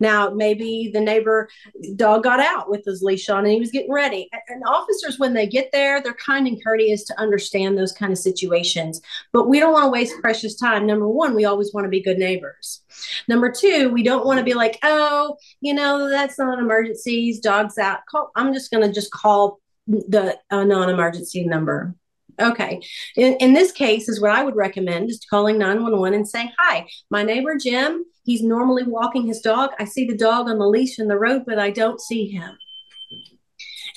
Now, 0.00 0.30
maybe 0.30 0.90
the 0.92 1.00
neighbor 1.00 1.48
dog 1.96 2.22
got 2.22 2.40
out 2.40 2.70
with 2.70 2.84
his 2.84 3.02
leash 3.02 3.28
on 3.28 3.44
and 3.44 3.52
he 3.52 3.60
was 3.60 3.70
getting 3.70 3.92
ready. 3.92 4.28
And 4.48 4.62
officers, 4.66 5.18
when 5.18 5.34
they 5.34 5.46
get 5.46 5.70
there, 5.72 6.00
they're 6.00 6.14
kind 6.14 6.46
and 6.46 6.62
courteous 6.62 7.04
to 7.04 7.20
understand 7.20 7.76
those 7.76 7.92
kind 7.92 8.12
of 8.12 8.18
situations. 8.18 9.00
But 9.32 9.48
we 9.48 9.58
don't 9.58 9.72
want 9.72 9.84
to 9.84 9.90
waste 9.90 10.20
precious 10.20 10.54
time. 10.56 10.86
Number 10.86 11.08
one, 11.08 11.34
we 11.34 11.44
always 11.44 11.72
want 11.72 11.84
to 11.84 11.90
be 11.90 12.02
good 12.02 12.18
neighbors. 12.18 12.82
Number 13.28 13.50
two, 13.50 13.90
we 13.90 14.02
don't 14.02 14.26
want 14.26 14.38
to 14.38 14.44
be 14.44 14.54
like, 14.54 14.78
oh, 14.82 15.36
you 15.60 15.74
know, 15.74 16.08
that's 16.08 16.38
not 16.38 16.58
an 16.58 16.64
emergency. 16.64 17.38
Dog's 17.42 17.78
out. 17.78 18.00
Call, 18.08 18.30
I'm 18.36 18.52
just 18.52 18.70
going 18.70 18.86
to 18.86 18.92
just 18.92 19.10
call 19.10 19.60
the 19.86 20.38
uh, 20.50 20.64
non-emergency 20.64 21.44
number 21.44 21.94
Okay. 22.40 22.80
In, 23.16 23.34
in 23.34 23.52
this 23.52 23.72
case, 23.72 24.08
is 24.08 24.20
what 24.20 24.30
I 24.30 24.42
would 24.42 24.56
recommend 24.56 25.10
is 25.10 25.24
calling 25.28 25.58
911 25.58 26.14
and 26.14 26.28
saying, 26.28 26.50
Hi, 26.58 26.86
my 27.10 27.22
neighbor 27.22 27.56
Jim, 27.56 28.04
he's 28.24 28.42
normally 28.42 28.84
walking 28.84 29.26
his 29.26 29.40
dog. 29.40 29.70
I 29.78 29.84
see 29.84 30.06
the 30.06 30.16
dog 30.16 30.48
on 30.48 30.58
the 30.58 30.66
leash 30.66 30.98
in 30.98 31.08
the 31.08 31.18
road, 31.18 31.44
but 31.46 31.58
I 31.58 31.70
don't 31.70 32.00
see 32.00 32.28
him. 32.28 32.56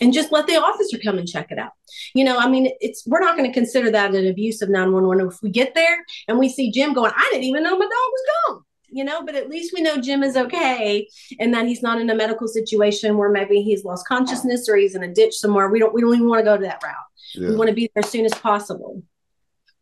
And 0.02 0.12
just 0.12 0.32
let 0.32 0.46
the 0.46 0.56
officer 0.56 0.98
come 1.02 1.18
and 1.18 1.28
check 1.28 1.52
it 1.52 1.58
out. 1.58 1.72
You 2.14 2.26
know, 2.26 2.38
I 2.38 2.50
mean, 2.50 2.70
it's 2.82 3.06
we're 3.08 3.22
not 3.22 3.38
going 3.38 3.50
to 3.50 3.54
consider 3.54 3.90
that 3.92 4.14
an 4.14 4.28
abuse 4.28 4.62
of 4.62 4.70
911 4.70 5.28
if 5.28 5.42
we 5.42 5.50
get 5.50 5.74
there 5.74 6.04
and 6.28 6.38
we 6.38 6.50
see 6.50 6.72
Jim 6.72 6.94
going, 6.94 7.14
I 7.16 7.30
didn't 7.32 7.46
even 7.46 7.64
know 7.64 7.78
my 7.78 7.86
dog 7.86 7.92
was 7.92 8.22
gone 8.48 8.66
you 8.96 9.04
know, 9.04 9.26
but 9.26 9.36
at 9.36 9.50
least 9.50 9.74
we 9.74 9.82
know 9.82 9.98
Jim 9.98 10.24
is 10.24 10.38
okay 10.38 11.06
and 11.38 11.54
that 11.54 11.68
he's 11.68 11.82
not 11.82 12.00
in 12.00 12.10
a 12.10 12.16
medical 12.16 12.48
situation 12.48 13.18
where 13.18 13.30
maybe 13.30 13.62
he's 13.62 13.84
lost 13.84 14.08
consciousness 14.08 14.70
or 14.70 14.78
he's 14.78 14.96
in 14.96 15.04
a 15.04 15.14
ditch 15.14 15.34
somewhere. 15.36 15.70
We 15.70 15.80
don't 15.80 15.94
we 15.94 16.00
don't 16.00 16.14
even 16.16 16.30
want 16.30 16.40
to 16.40 16.46
go 16.46 16.56
to 16.56 16.64
that 16.64 16.82
route. 16.82 16.96
Yeah. 17.34 17.50
We 17.50 17.56
want 17.58 17.68
to 17.68 17.76
be 17.76 17.92
there 17.94 18.06
as 18.06 18.10
soon 18.10 18.24
as 18.24 18.34
possible. 18.36 19.04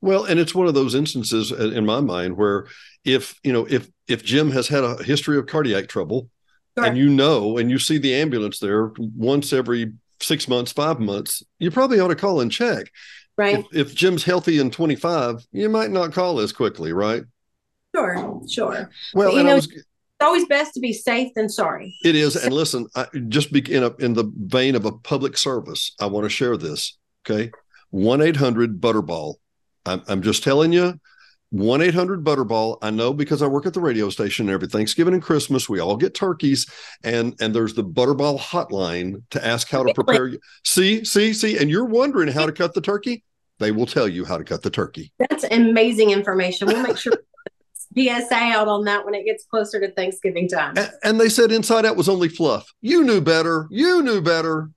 Well, 0.03 0.25
and 0.25 0.37
it's 0.37 0.53
one 0.53 0.67
of 0.67 0.73
those 0.73 0.95
instances 0.95 1.53
uh, 1.53 1.71
in 1.71 1.85
my 1.85 2.01
mind 2.01 2.35
where 2.35 2.67
if, 3.05 3.39
you 3.41 3.53
know, 3.53 3.65
if 3.69 3.89
if 4.05 4.21
Jim 4.21 4.51
has 4.51 4.67
had 4.67 4.83
a 4.83 5.01
history 5.01 5.37
of 5.37 5.45
cardiac 5.45 5.87
trouble 5.87 6.29
sure. 6.77 6.85
and 6.85 6.97
you 6.97 7.07
know 7.07 7.57
and 7.57 7.71
you 7.71 7.79
see 7.79 7.97
the 7.97 8.13
ambulance 8.13 8.59
there 8.59 8.91
once 8.97 9.53
every 9.53 9.93
6 10.19 10.47
months, 10.49 10.73
5 10.73 10.99
months, 10.99 11.41
you 11.57 11.71
probably 11.71 12.01
ought 12.01 12.09
to 12.09 12.17
call 12.17 12.41
and 12.41 12.51
check. 12.51 12.91
Right. 13.37 13.59
If, 13.59 13.65
if 13.73 13.95
Jim's 13.95 14.25
healthy 14.25 14.59
in 14.59 14.71
25, 14.71 15.47
you 15.53 15.69
might 15.69 15.89
not 15.89 16.11
call 16.11 16.41
as 16.41 16.51
quickly, 16.51 16.91
right? 16.91 17.23
Sure, 17.95 18.41
sure. 18.49 18.89
Well, 19.13 19.31
but, 19.31 19.37
you 19.37 19.43
know, 19.43 19.55
was, 19.55 19.71
it's 19.71 19.85
always 20.19 20.45
best 20.47 20.73
to 20.73 20.81
be 20.81 20.91
safe 20.91 21.31
than 21.33 21.47
sorry. 21.47 21.95
It 22.03 22.15
is, 22.15 22.35
and 22.35 22.53
listen, 22.53 22.87
I, 22.93 23.07
just 23.29 23.53
be 23.53 23.59
in 23.73 23.83
a, 23.83 23.95
in 23.99 24.15
the 24.15 24.29
vein 24.35 24.75
of 24.75 24.83
a 24.83 24.91
public 24.91 25.37
service, 25.37 25.95
I 25.97 26.07
want 26.07 26.25
to 26.25 26.29
share 26.29 26.57
this. 26.57 26.97
Okay, 27.25 27.51
one 27.91 28.21
eight 28.21 28.35
hundred 28.35 28.81
Butterball. 28.81 29.35
I'm, 29.85 30.01
I'm 30.07 30.21
just 30.21 30.43
telling 30.43 30.73
you, 30.73 30.99
one 31.53 31.83
eight 31.83 31.93
hundred 31.93 32.23
Butterball. 32.23 32.79
I 32.81 32.89
know 32.89 33.13
because 33.13 33.41
I 33.43 33.47
work 33.47 33.67
at 33.67 33.73
the 33.73 33.79
radio 33.79 34.09
station. 34.09 34.49
Every 34.49 34.67
Thanksgiving 34.67 35.13
and 35.13 35.21
Christmas, 35.21 35.69
we 35.69 35.79
all 35.79 35.95
get 35.95 36.15
turkeys, 36.15 36.65
and 37.03 37.35
and 37.39 37.53
there's 37.53 37.75
the 37.75 37.83
Butterball 37.83 38.39
hotline 38.39 39.21
to 39.29 39.45
ask 39.45 39.69
how 39.69 39.83
to 39.83 39.93
prepare. 39.93 40.27
You 40.27 40.39
see, 40.65 41.05
see, 41.05 41.31
see, 41.33 41.57
and 41.57 41.69
you're 41.69 41.85
wondering 41.85 42.29
how 42.29 42.47
to 42.47 42.51
cut 42.51 42.73
the 42.73 42.81
turkey. 42.81 43.23
They 43.59 43.71
will 43.71 43.85
tell 43.85 44.07
you 44.07 44.25
how 44.25 44.37
to 44.39 44.43
cut 44.43 44.63
the 44.63 44.71
turkey. 44.71 45.13
That's 45.19 45.43
amazing 45.43 46.09
information. 46.09 46.67
We'll 46.67 46.81
make 46.81 46.97
sure 46.97 47.13
PSA 47.95 48.33
out 48.33 48.67
on 48.67 48.85
that 48.85 49.05
when 49.05 49.13
it 49.13 49.23
gets 49.23 49.45
closer 49.45 49.79
to 49.79 49.91
Thanksgiving 49.91 50.49
time. 50.49 50.73
And, 50.75 50.91
and 51.03 51.19
they 51.19 51.29
said 51.29 51.51
Inside 51.51 51.85
Out 51.85 51.95
was 51.95 52.09
only 52.09 52.29
fluff. 52.29 52.67
You 52.81 53.03
knew 53.03 53.21
better. 53.21 53.67
You 53.69 54.01
knew 54.01 54.21
better. 54.21 54.71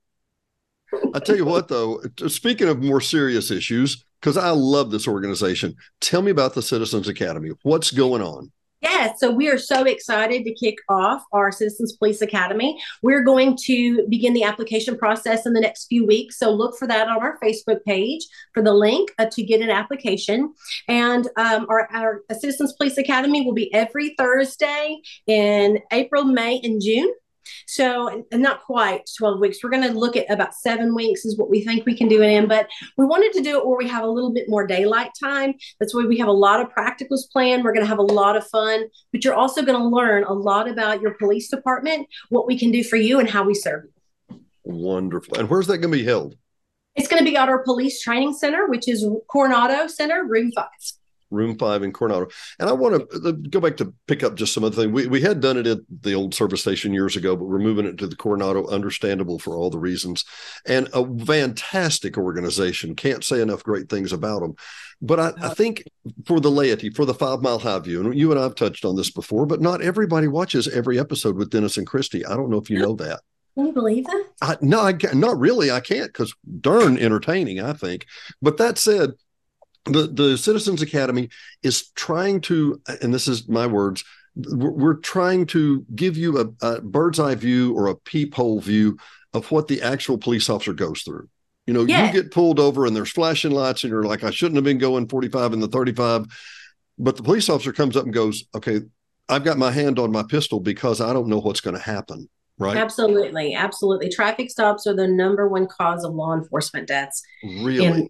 I 1.13 1.19
tell 1.19 1.35
you 1.35 1.45
what, 1.45 1.67
though, 1.67 2.01
speaking 2.27 2.69
of 2.69 2.81
more 2.81 3.01
serious 3.01 3.51
issues, 3.51 4.05
because 4.21 4.37
I 4.37 4.49
love 4.49 4.91
this 4.91 5.07
organization, 5.07 5.75
tell 6.01 6.21
me 6.21 6.31
about 6.31 6.53
the 6.53 6.61
Citizens 6.61 7.07
Academy. 7.07 7.51
What's 7.63 7.91
going 7.91 8.21
on? 8.21 8.51
Yes, 8.81 9.19
so 9.19 9.31
we 9.31 9.49
are 9.49 9.57
so 9.57 9.85
excited 9.85 10.43
to 10.43 10.53
kick 10.53 10.77
off 10.87 11.23
our 11.31 11.51
Citizens 11.51 11.93
Police 11.93 12.21
Academy. 12.21 12.79
We're 13.01 13.23
going 13.23 13.57
to 13.63 14.05
begin 14.07 14.33
the 14.33 14.43
application 14.43 14.97
process 14.97 15.47
in 15.47 15.53
the 15.53 15.59
next 15.59 15.87
few 15.87 16.05
weeks. 16.05 16.37
So 16.37 16.51
look 16.51 16.77
for 16.77 16.87
that 16.87 17.07
on 17.07 17.17
our 17.17 17.39
Facebook 17.39 17.83
page 17.85 18.27
for 18.53 18.61
the 18.61 18.73
link 18.73 19.09
uh, 19.17 19.25
to 19.31 19.43
get 19.43 19.61
an 19.61 19.71
application. 19.71 20.53
And 20.87 21.27
um, 21.37 21.65
our, 21.69 21.89
our 21.91 22.21
Citizens 22.31 22.73
Police 22.73 22.99
Academy 22.99 23.43
will 23.43 23.55
be 23.55 23.73
every 23.73 24.13
Thursday 24.15 24.99
in 25.25 25.79
April, 25.91 26.25
May, 26.25 26.61
and 26.63 26.79
June. 26.79 27.11
So, 27.67 28.25
not 28.33 28.63
quite 28.63 29.09
12 29.17 29.39
weeks. 29.39 29.57
We're 29.63 29.69
going 29.69 29.83
to 29.83 29.91
look 29.91 30.15
at 30.15 30.29
about 30.29 30.53
seven 30.53 30.95
weeks, 30.95 31.25
is 31.25 31.37
what 31.37 31.49
we 31.49 31.63
think 31.63 31.85
we 31.85 31.95
can 31.95 32.07
do 32.07 32.21
it 32.21 32.27
in. 32.27 32.47
But 32.47 32.67
we 32.97 33.05
wanted 33.05 33.33
to 33.33 33.41
do 33.41 33.57
it 33.57 33.67
where 33.67 33.77
we 33.77 33.87
have 33.87 34.03
a 34.03 34.07
little 34.07 34.33
bit 34.33 34.49
more 34.49 34.65
daylight 34.65 35.11
time. 35.19 35.53
That's 35.79 35.93
why 35.93 36.05
we 36.05 36.17
have 36.17 36.27
a 36.27 36.33
lot 36.33 36.61
of 36.61 36.69
practicals 36.69 37.29
planned. 37.31 37.63
We're 37.63 37.73
going 37.73 37.85
to 37.85 37.89
have 37.89 37.99
a 37.99 38.03
lot 38.03 38.35
of 38.35 38.47
fun, 38.47 38.85
but 39.11 39.23
you're 39.23 39.35
also 39.35 39.61
going 39.61 39.79
to 39.79 39.87
learn 39.87 40.23
a 40.23 40.33
lot 40.33 40.69
about 40.69 41.01
your 41.01 41.11
police 41.15 41.49
department, 41.49 42.07
what 42.29 42.47
we 42.47 42.57
can 42.57 42.71
do 42.71 42.83
for 42.83 42.97
you, 42.97 43.19
and 43.19 43.29
how 43.29 43.43
we 43.43 43.53
serve 43.53 43.85
you. 43.85 44.39
Wonderful. 44.63 45.37
And 45.37 45.49
where's 45.49 45.67
that 45.67 45.77
going 45.77 45.91
to 45.91 45.97
be 45.97 46.03
held? 46.03 46.35
It's 46.95 47.07
going 47.07 47.23
to 47.23 47.29
be 47.29 47.37
at 47.37 47.47
our 47.47 47.59
police 47.59 48.01
training 48.01 48.33
center, 48.33 48.67
which 48.67 48.87
is 48.89 49.05
Coronado 49.29 49.87
Center, 49.87 50.25
room 50.25 50.51
five 50.51 50.67
room 51.29 51.57
five 51.57 51.83
in 51.83 51.91
Coronado. 51.91 52.27
And 52.59 52.69
I 52.69 52.73
want 52.73 53.09
to 53.09 53.29
uh, 53.29 53.31
go 53.49 53.59
back 53.59 53.77
to 53.77 53.93
pick 54.07 54.23
up 54.23 54.35
just 54.35 54.53
some 54.53 54.63
other 54.63 54.75
thing. 54.75 54.91
We, 54.91 55.07
we 55.07 55.21
had 55.21 55.41
done 55.41 55.57
it 55.57 55.67
at 55.67 55.79
the 56.01 56.13
old 56.13 56.33
service 56.33 56.61
station 56.61 56.93
years 56.93 57.15
ago, 57.15 57.35
but 57.35 57.45
we're 57.45 57.59
moving 57.59 57.85
it 57.85 57.97
to 57.97 58.07
the 58.07 58.15
Coronado, 58.15 58.67
understandable 58.67 59.39
for 59.39 59.55
all 59.55 59.69
the 59.69 59.79
reasons. 59.79 60.25
And 60.65 60.89
a 60.93 61.25
fantastic 61.25 62.17
organization. 62.17 62.95
Can't 62.95 63.23
say 63.23 63.41
enough 63.41 63.63
great 63.63 63.89
things 63.89 64.13
about 64.13 64.41
them. 64.41 64.55
But 65.01 65.19
I, 65.19 65.33
I 65.41 65.53
think 65.53 65.83
for 66.25 66.39
the 66.39 66.49
laity, 66.49 66.89
for 66.89 67.05
the 67.05 67.13
five 67.13 67.41
mile 67.41 67.59
high 67.59 67.79
view, 67.79 68.01
and 68.01 68.17
you 68.17 68.31
and 68.31 68.39
I've 68.39 68.55
touched 68.55 68.83
on 68.83 68.95
this 68.95 69.11
before, 69.11 69.45
but 69.45 69.61
not 69.61 69.81
everybody 69.81 70.27
watches 70.27 70.67
every 70.67 70.99
episode 70.99 71.35
with 71.35 71.51
Dennis 71.51 71.77
and 71.77 71.85
Christy. 71.85 72.25
I 72.25 72.35
don't 72.35 72.49
know 72.49 72.57
if 72.57 72.69
you 72.69 72.79
know 72.79 72.95
that. 72.95 73.21
Can 73.57 73.67
you 73.67 73.71
believe 73.73 74.05
that? 74.05 74.25
I, 74.41 74.57
no, 74.61 74.81
I, 74.81 74.93
not 75.13 75.39
really. 75.39 75.71
I 75.71 75.79
can't 75.79 76.07
because 76.07 76.33
darn 76.61 76.97
entertaining, 76.97 77.59
I 77.59 77.73
think. 77.73 78.05
But 78.39 78.57
that 78.57 78.77
said, 78.77 79.13
the 79.87 80.07
the 80.07 80.37
Citizens 80.37 80.81
Academy 80.81 81.29
is 81.63 81.89
trying 81.91 82.41
to, 82.41 82.81
and 83.01 83.13
this 83.13 83.27
is 83.27 83.47
my 83.47 83.67
words, 83.67 84.03
we're 84.35 84.95
trying 84.95 85.45
to 85.47 85.85
give 85.95 86.15
you 86.17 86.39
a, 86.39 86.65
a 86.65 86.81
bird's 86.81 87.19
eye 87.19 87.35
view 87.35 87.75
or 87.75 87.87
a 87.87 87.95
peephole 87.95 88.59
view 88.59 88.97
of 89.33 89.51
what 89.51 89.67
the 89.67 89.81
actual 89.81 90.17
police 90.17 90.49
officer 90.49 90.73
goes 90.73 91.01
through. 91.01 91.27
You 91.65 91.73
know, 91.73 91.83
yeah. 91.83 92.07
you 92.07 92.13
get 92.13 92.31
pulled 92.31 92.59
over 92.59 92.85
and 92.85 92.95
there's 92.95 93.11
flashing 93.11 93.51
lights, 93.51 93.83
and 93.83 93.91
you're 93.91 94.03
like, 94.03 94.23
I 94.23 94.31
shouldn't 94.31 94.55
have 94.55 94.63
been 94.63 94.77
going 94.77 95.07
45 95.07 95.53
in 95.53 95.59
the 95.59 95.67
35. 95.67 96.25
But 96.97 97.17
the 97.17 97.23
police 97.23 97.49
officer 97.49 97.73
comes 97.73 97.97
up 97.97 98.05
and 98.05 98.13
goes, 98.13 98.45
Okay, 98.55 98.81
I've 99.29 99.43
got 99.43 99.57
my 99.57 99.71
hand 99.71 99.99
on 99.99 100.11
my 100.11 100.23
pistol 100.23 100.59
because 100.59 101.01
I 101.01 101.13
don't 101.13 101.27
know 101.27 101.39
what's 101.39 101.61
going 101.61 101.75
to 101.75 101.81
happen. 101.81 102.29
Right. 102.59 102.77
Absolutely. 102.77 103.53
Absolutely. 103.53 104.09
Traffic 104.09 104.49
stops 104.49 104.87
are 104.87 104.95
the 104.95 105.07
number 105.07 105.47
one 105.47 105.67
cause 105.67 106.03
of 106.03 106.15
law 106.15 106.33
enforcement 106.33 106.87
deaths. 106.87 107.21
Really? 107.43 107.85
In, 107.85 108.09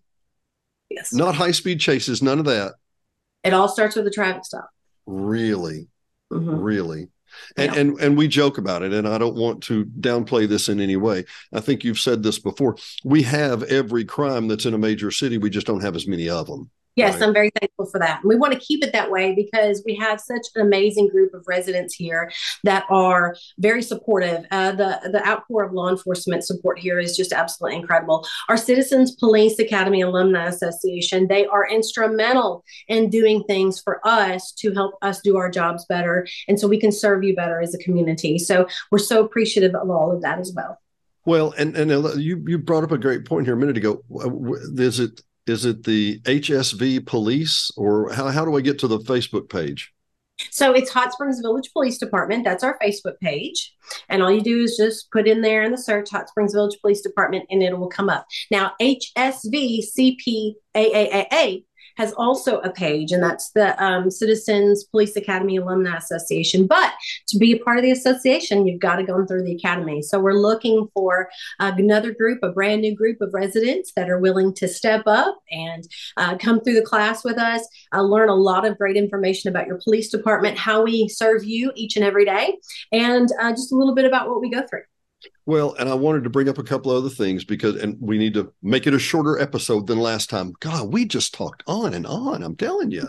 Yes. 0.90 1.14
Not 1.14 1.36
high 1.36 1.52
speed 1.52 1.80
chases, 1.80 2.22
none 2.22 2.40
of 2.40 2.46
that. 2.46 2.76
It 3.44 3.54
all 3.54 3.68
starts 3.68 3.96
with 3.96 4.08
a 4.08 4.12
traffic 4.12 4.46
stop. 4.46 4.70
Really? 5.06 5.88
Mm-hmm. 6.32 6.60
Really? 6.60 7.08
And, 7.56 7.74
yeah. 7.74 7.80
and 7.80 8.00
and 8.00 8.18
we 8.18 8.28
joke 8.28 8.58
about 8.58 8.84
it, 8.84 8.94
and 8.94 9.08
I 9.08 9.18
don't 9.18 9.36
want 9.36 9.62
to 9.64 9.86
downplay 9.86 10.48
this 10.48 10.70
in 10.70 10.80
any 10.80 10.96
way. 10.96 11.26
I 11.54 11.60
think 11.60 11.84
you've 11.84 12.00
said 12.00 12.24
this 12.24 12.40
before. 12.40 12.78
We 13.04 13.24
have 13.24 13.64
every 13.64 14.06
crime 14.06 14.48
that's 14.48 14.66
in 14.66 14.74
a 14.74 14.78
major 14.78 15.12
city. 15.12 15.38
We 15.38 15.50
just 15.50 15.68
don't 15.68 15.84
have 15.84 15.96
as 15.96 16.08
many 16.08 16.30
of 16.30 16.48
them. 16.48 16.72
Yes, 16.98 17.14
right. 17.14 17.28
I'm 17.28 17.34
very 17.34 17.52
thankful 17.60 17.86
for 17.86 18.00
that. 18.00 18.22
We 18.26 18.36
want 18.36 18.54
to 18.54 18.60
keep 18.60 18.84
it 18.84 18.92
that 18.92 19.12
way 19.12 19.36
because 19.36 19.84
we 19.86 19.94
have 19.98 20.20
such 20.20 20.48
an 20.56 20.66
amazing 20.66 21.10
group 21.10 21.32
of 21.36 21.46
residents 21.48 21.94
here 21.94 22.32
that 22.64 22.86
are 22.90 23.36
very 23.60 23.84
supportive. 23.84 24.46
Uh, 24.50 24.72
the 24.72 25.00
the 25.12 25.26
outpour 25.26 25.64
of 25.64 25.74
law 25.74 25.90
enforcement 25.90 26.44
support 26.44 26.80
here 26.80 27.00
is 27.00 27.16
just 27.16 27.32
absolutely 27.32 27.78
incredible. 27.78 28.28
Our 28.50 28.58
Citizens 28.58 29.12
Police 29.12 29.60
Academy 29.60 30.02
Alumni 30.02 30.48
Association 30.48 31.28
they 31.28 31.46
are 31.46 31.70
instrumental 31.70 32.64
in 32.88 33.12
doing 33.12 33.44
things 33.44 33.80
for 33.80 34.02
us 34.04 34.52
to 34.54 34.74
help 34.74 34.96
us 35.04 35.22
do 35.22 35.38
our 35.38 35.52
jobs 35.52 35.86
better, 35.86 36.28
and 36.48 36.60
so 36.60 36.68
we 36.68 36.80
can 36.80 36.92
serve 36.92 37.24
you 37.24 37.36
better 37.36 37.62
as 37.62 37.76
a 37.76 37.78
community. 37.78 38.40
So 38.40 38.68
we're 38.92 38.98
so 38.98 39.24
appreciative 39.24 39.76
of 39.76 39.92
all 39.92 40.12
of 40.12 40.24
that 40.24 40.40
as 40.40 40.52
well. 40.56 40.80
Well, 41.26 41.54
and 41.58 41.78
and 41.78 41.92
you 42.20 42.44
you 42.48 42.58
brought 42.58 42.84
up 42.84 42.92
a 42.92 42.98
great 42.98 43.26
point 43.26 43.46
here 43.46 43.54
a 43.54 43.58
minute 43.58 43.78
ago. 43.78 44.02
Is 44.78 45.00
it 45.00 45.22
is 45.50 45.66
it 45.66 45.84
the 45.84 46.20
HSV 46.22 47.06
police 47.06 47.72
or 47.78 48.12
how, 48.14 48.28
how 48.28 48.46
do 48.46 48.56
I 48.58 48.62
get 48.62 48.80
to 48.80 48.88
the 48.88 49.00
Facebook 49.00 49.50
page? 49.50 49.94
So 50.52 50.74
it's 50.74 50.92
Hot 50.92 51.12
Springs 51.12 51.40
Village 51.40 51.72
Police 51.74 51.98
Department. 51.98 52.44
That's 52.44 52.64
our 52.64 52.78
Facebook 52.80 53.20
page. 53.20 53.74
And 54.10 54.22
all 54.22 54.32
you 54.32 54.42
do 54.42 54.62
is 54.62 54.78
just 54.78 55.12
put 55.12 55.28
in 55.28 55.42
there 55.42 55.64
in 55.64 55.72
the 55.72 55.78
search 55.78 56.12
Hot 56.12 56.30
Springs 56.30 56.54
Village 56.54 56.78
Police 56.82 57.02
Department 57.02 57.46
and 57.50 57.64
it 57.64 57.78
will 57.78 57.90
come 57.90 58.10
up. 58.10 58.26
Now, 58.52 58.74
HSV 58.80 59.84
CPAAA 60.76 61.66
has 61.98 62.14
also 62.14 62.60
a 62.60 62.72
page, 62.72 63.12
and 63.12 63.22
that's 63.22 63.52
the 63.52 63.84
um, 63.84 64.10
Citizens 64.10 64.86
Police 64.86 65.16
Academy 65.16 65.58
Alumni 65.58 65.96
Association. 65.96 66.68
But 66.68 66.94
to 67.30 67.38
be 67.38 67.54
a 67.54 67.60
part 67.60 67.78
of 67.78 67.84
the 67.84 67.92
association, 67.92 68.68
you've 68.68 68.80
got 68.80 68.98
to 68.98 69.04
go 69.04 69.26
through 69.26 69.44
the 69.44 69.56
academy. 69.56 70.02
So 70.02 70.20
we're 70.20 70.34
looking 70.34 70.88
for 70.94 71.30
another 71.60 72.14
group, 72.14 72.40
a 72.44 72.52
brand 72.52 72.82
new 72.82 72.96
group 72.96 73.22
of 73.22 73.34
residents 73.34 73.92
that 73.96 74.10
are 74.10 74.20
willing 74.20 74.54
to 74.56 74.68
step 74.68 75.04
up 75.08 75.40
and 75.52 75.88
uh, 76.18 76.38
come 76.38 76.62
through 76.62 76.76
the 76.76 76.82
class 76.82 77.24
with 77.24 77.38
us, 77.38 77.68
uh, 77.94 78.02
learn 78.02 78.30
a 78.30 78.36
lot 78.36 78.66
of 78.66 78.78
great 78.78 78.98
information 78.98 79.50
about 79.50 79.68
your 79.68 79.80
police 79.84 80.10
department, 80.10 80.58
how 80.58 80.84
we 80.84 81.08
serve 81.08 81.44
you 81.44 81.72
each 81.76 81.96
and 81.96 82.06
every 82.06 82.26
day, 82.26 82.58
and 82.92 83.30
uh, 83.42 83.52
just 83.52 83.72
a 83.72 83.76
little 83.76 83.96
bit 83.96 84.06
about 84.06 84.30
what 84.30 84.42
we 84.42 84.50
go 84.50 84.66
through. 84.68 84.84
Well, 85.48 85.76
and 85.80 85.88
I 85.88 85.94
wanted 85.94 86.26
to 86.26 86.30
bring 86.30 86.50
up 86.50 86.58
a 86.58 86.64
couple 86.64 86.92
of 86.92 86.98
other 86.98 87.14
things 87.14 87.46
because, 87.46 87.78
and 87.78 87.96
we 88.02 88.18
need 88.18 88.34
to 88.34 88.54
make 88.62 88.86
it 88.86 88.94
a 88.94 89.00
shorter 89.00 89.40
episode 89.40 89.88
than 89.88 89.98
last 89.98 90.30
time. 90.30 90.52
God, 90.60 90.92
we 90.92 91.06
just 91.06 91.34
talked 91.34 91.64
on 91.68 91.94
and 91.94 92.06
on. 92.06 92.44
I'm 92.44 92.58
telling 92.58 92.92
you. 92.92 93.08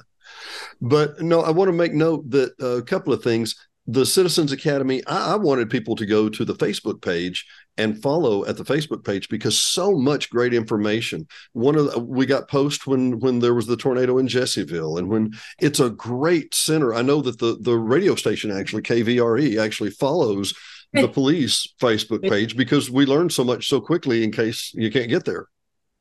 But 0.81 1.21
no, 1.21 1.41
I 1.41 1.51
want 1.51 1.69
to 1.69 1.73
make 1.73 1.93
note 1.93 2.31
that 2.31 2.53
uh, 2.63 2.77
a 2.77 2.83
couple 2.83 3.13
of 3.13 3.25
things. 3.25 3.57
The 3.91 4.07
Citizens 4.07 4.53
Academy, 4.53 5.05
I, 5.07 5.33
I 5.33 5.37
wanted 5.37 5.69
people 5.69 5.97
to 5.97 6.07
go 6.07 6.29
to 6.29 6.45
the 6.45 6.55
Facebook 6.55 7.03
page 7.03 7.45
and 7.77 8.01
follow 8.01 8.45
at 8.45 8.57
the 8.57 8.65
Facebook 8.65 9.03
page 9.03 9.29
because 9.29 9.61
so 9.61 9.97
much 9.97 10.31
great 10.31 10.55
information. 10.55 11.27
One 11.55 11.75
of 11.75 11.91
the, 11.91 11.99
we 11.99 12.25
got 12.25 12.49
post 12.49 12.87
when 12.87 13.19
when 13.19 13.41
there 13.41 13.55
was 13.55 13.67
the 13.67 13.79
tornado 13.79 14.19
in 14.19 14.29
Jessieville, 14.29 14.99
and 14.99 15.09
when 15.09 15.33
it's 15.59 15.81
a 15.81 15.91
great 15.91 16.55
center. 16.55 16.95
I 16.95 17.03
know 17.03 17.21
that 17.23 17.39
the 17.39 17.57
the 17.61 17.79
radio 17.79 18.15
station 18.15 18.53
actually 18.53 18.83
KVRE 18.83 19.59
actually 19.59 19.91
follows 19.91 20.55
the 20.93 21.09
police 21.09 21.75
Facebook 21.81 22.23
page 22.23 22.57
because 22.57 22.91
we 22.91 23.07
learn 23.07 23.29
so 23.31 23.45
much 23.45 23.69
so 23.69 23.81
quickly 23.81 24.25
in 24.25 24.33
case 24.33 24.73
you 24.75 24.91
can't 24.91 25.09
get 25.09 25.25
there. 25.25 25.47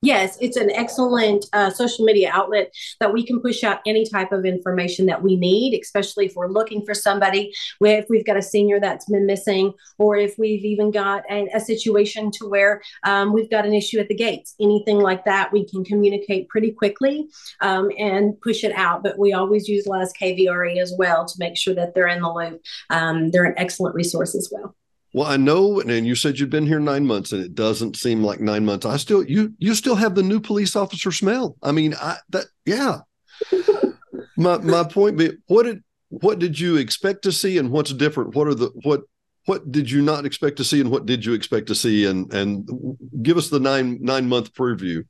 Yes, 0.03 0.37
it's 0.39 0.57
an 0.57 0.69
excellent 0.69 1.45
uh, 1.53 1.71
social 1.71 2.05
media 2.05 2.29
outlet 2.31 2.71
that 2.99 3.11
we 3.11 3.25
can 3.25 3.41
push 3.41 3.63
out 3.63 3.79
any 3.87 4.07
type 4.07 4.31
of 4.31 4.45
information 4.45 5.07
that 5.07 5.23
we 5.23 5.35
need, 5.35 5.79
especially 5.81 6.27
if 6.27 6.35
we're 6.35 6.51
looking 6.51 6.85
for 6.85 6.93
somebody, 6.93 7.51
if 7.81 8.05
we've 8.07 8.25
got 8.25 8.37
a 8.37 8.41
senior 8.43 8.79
that's 8.79 9.09
been 9.09 9.25
missing, 9.25 9.73
or 9.97 10.15
if 10.15 10.35
we've 10.37 10.63
even 10.63 10.91
got 10.91 11.23
a, 11.31 11.47
a 11.51 11.59
situation 11.59 12.29
to 12.29 12.47
where 12.47 12.79
um, 13.05 13.33
we've 13.33 13.49
got 13.49 13.65
an 13.65 13.73
issue 13.73 13.97
at 13.97 14.07
the 14.07 14.13
gates, 14.13 14.53
anything 14.59 14.99
like 14.99 15.25
that, 15.25 15.51
we 15.51 15.65
can 15.67 15.83
communicate 15.83 16.47
pretty 16.47 16.71
quickly 16.71 17.27
um, 17.61 17.89
and 17.97 18.39
push 18.41 18.63
it 18.63 18.73
out. 18.73 19.01
But 19.01 19.17
we 19.17 19.33
always 19.33 19.67
utilize 19.67 20.13
KVRE 20.13 20.79
as 20.79 20.93
well 20.95 21.25
to 21.25 21.33
make 21.39 21.57
sure 21.57 21.73
that 21.73 21.95
they're 21.95 22.07
in 22.07 22.21
the 22.21 22.31
loop. 22.31 22.61
Um, 22.91 23.31
they're 23.31 23.45
an 23.45 23.55
excellent 23.57 23.95
resource 23.95 24.35
as 24.35 24.47
well. 24.51 24.75
Well, 25.17 25.25
I 25.25 25.35
know, 25.35 25.79
and 25.79 26.05
you 26.05 26.13
said 26.13 26.37
you've 26.37 26.51
been 26.51 26.67
here 26.67 26.79
nine 26.79 27.03
months, 27.03 27.31
and 27.31 27.43
it 27.43 27.55
doesn't 27.55 27.95
seem 27.95 28.23
like 28.23 28.39
nine 28.39 28.63
months. 28.63 28.85
I 28.85 28.97
still, 28.97 29.23
you, 29.23 29.51
you 29.57 29.73
still 29.73 29.95
have 29.95 30.13
the 30.13 30.21
new 30.21 30.39
police 30.39 30.75
officer 30.75 31.11
smell. 31.11 31.57
I 31.63 31.71
mean, 31.71 31.95
I 31.95 32.17
that, 32.29 32.45
yeah. 32.67 32.99
my 34.37 34.59
my 34.59 34.83
point 34.83 35.17
being, 35.17 35.39
what 35.47 35.63
did 35.63 35.83
what 36.09 36.37
did 36.37 36.59
you 36.59 36.77
expect 36.77 37.23
to 37.23 37.31
see, 37.31 37.57
and 37.57 37.71
what's 37.71 37.91
different? 37.93 38.35
What 38.35 38.47
are 38.47 38.53
the 38.53 38.69
what 38.83 39.05
what 39.45 39.71
did 39.71 39.89
you 39.89 40.03
not 40.03 40.27
expect 40.27 40.57
to 40.57 40.63
see, 40.63 40.81
and 40.81 40.91
what 40.91 41.07
did 41.07 41.25
you 41.25 41.33
expect 41.33 41.65
to 41.69 41.73
see? 41.73 42.05
And 42.05 42.31
and 42.31 42.69
give 43.23 43.37
us 43.37 43.49
the 43.49 43.59
nine 43.59 43.97
nine 43.99 44.29
month 44.29 44.53
preview. 44.53 45.03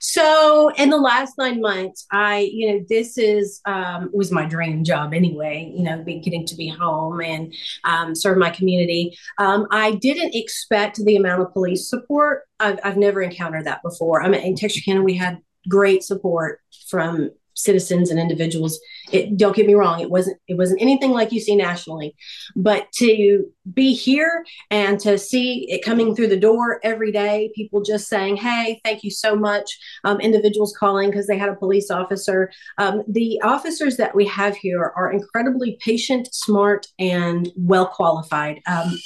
So 0.00 0.70
in 0.76 0.90
the 0.90 0.98
last 0.98 1.34
nine 1.38 1.60
months, 1.60 2.06
I, 2.12 2.50
you 2.52 2.72
know, 2.72 2.84
this 2.88 3.18
is 3.18 3.60
um, 3.66 4.10
was 4.12 4.30
my 4.30 4.44
dream 4.44 4.84
job 4.84 5.14
anyway. 5.14 5.72
You 5.74 5.84
know, 5.84 6.02
be, 6.02 6.20
getting 6.20 6.46
to 6.46 6.56
be 6.56 6.68
home 6.68 7.20
and 7.20 7.52
um, 7.84 8.14
serve 8.14 8.38
my 8.38 8.50
community. 8.50 9.16
Um, 9.38 9.66
I 9.70 9.92
didn't 9.92 10.34
expect 10.34 11.04
the 11.04 11.16
amount 11.16 11.42
of 11.42 11.52
police 11.52 11.88
support. 11.88 12.42
I've, 12.60 12.78
I've 12.84 12.96
never 12.96 13.22
encountered 13.22 13.66
that 13.66 13.82
before. 13.82 14.22
I 14.22 14.28
mean, 14.28 14.42
in 14.42 14.56
Texarkana, 14.56 15.02
we 15.02 15.16
had 15.16 15.38
great 15.68 16.02
support 16.02 16.60
from 16.88 17.30
citizens 17.58 18.10
and 18.10 18.18
individuals. 18.18 18.78
It, 19.10 19.36
don't 19.36 19.56
get 19.56 19.66
me 19.66 19.74
wrong; 19.74 20.00
it 20.00 20.10
wasn't 20.10 20.38
it 20.48 20.56
wasn't 20.56 20.80
anything 20.80 21.12
like 21.12 21.32
you 21.32 21.40
see 21.40 21.56
nationally, 21.56 22.14
but 22.56 22.90
to 22.96 23.46
be 23.74 23.94
here 23.94 24.44
and 24.70 24.98
to 25.00 25.18
see 25.18 25.70
it 25.70 25.84
coming 25.84 26.14
through 26.14 26.28
the 26.28 26.38
door 26.38 26.80
every 26.82 27.12
day, 27.12 27.50
people 27.54 27.82
just 27.82 28.08
saying, 28.08 28.36
"Hey, 28.36 28.80
thank 28.84 29.02
you 29.02 29.10
so 29.10 29.36
much." 29.36 29.78
Um, 30.04 30.20
individuals 30.20 30.74
calling 30.78 31.10
because 31.10 31.26
they 31.26 31.38
had 31.38 31.48
a 31.48 31.56
police 31.56 31.90
officer. 31.90 32.50
Um, 32.78 33.02
the 33.08 33.40
officers 33.42 33.96
that 33.96 34.14
we 34.14 34.26
have 34.26 34.56
here 34.56 34.92
are 34.96 35.12
incredibly 35.12 35.78
patient, 35.80 36.28
smart, 36.32 36.86
and 36.98 37.48
well 37.56 37.86
qualified. 37.86 38.60
Um, 38.66 38.98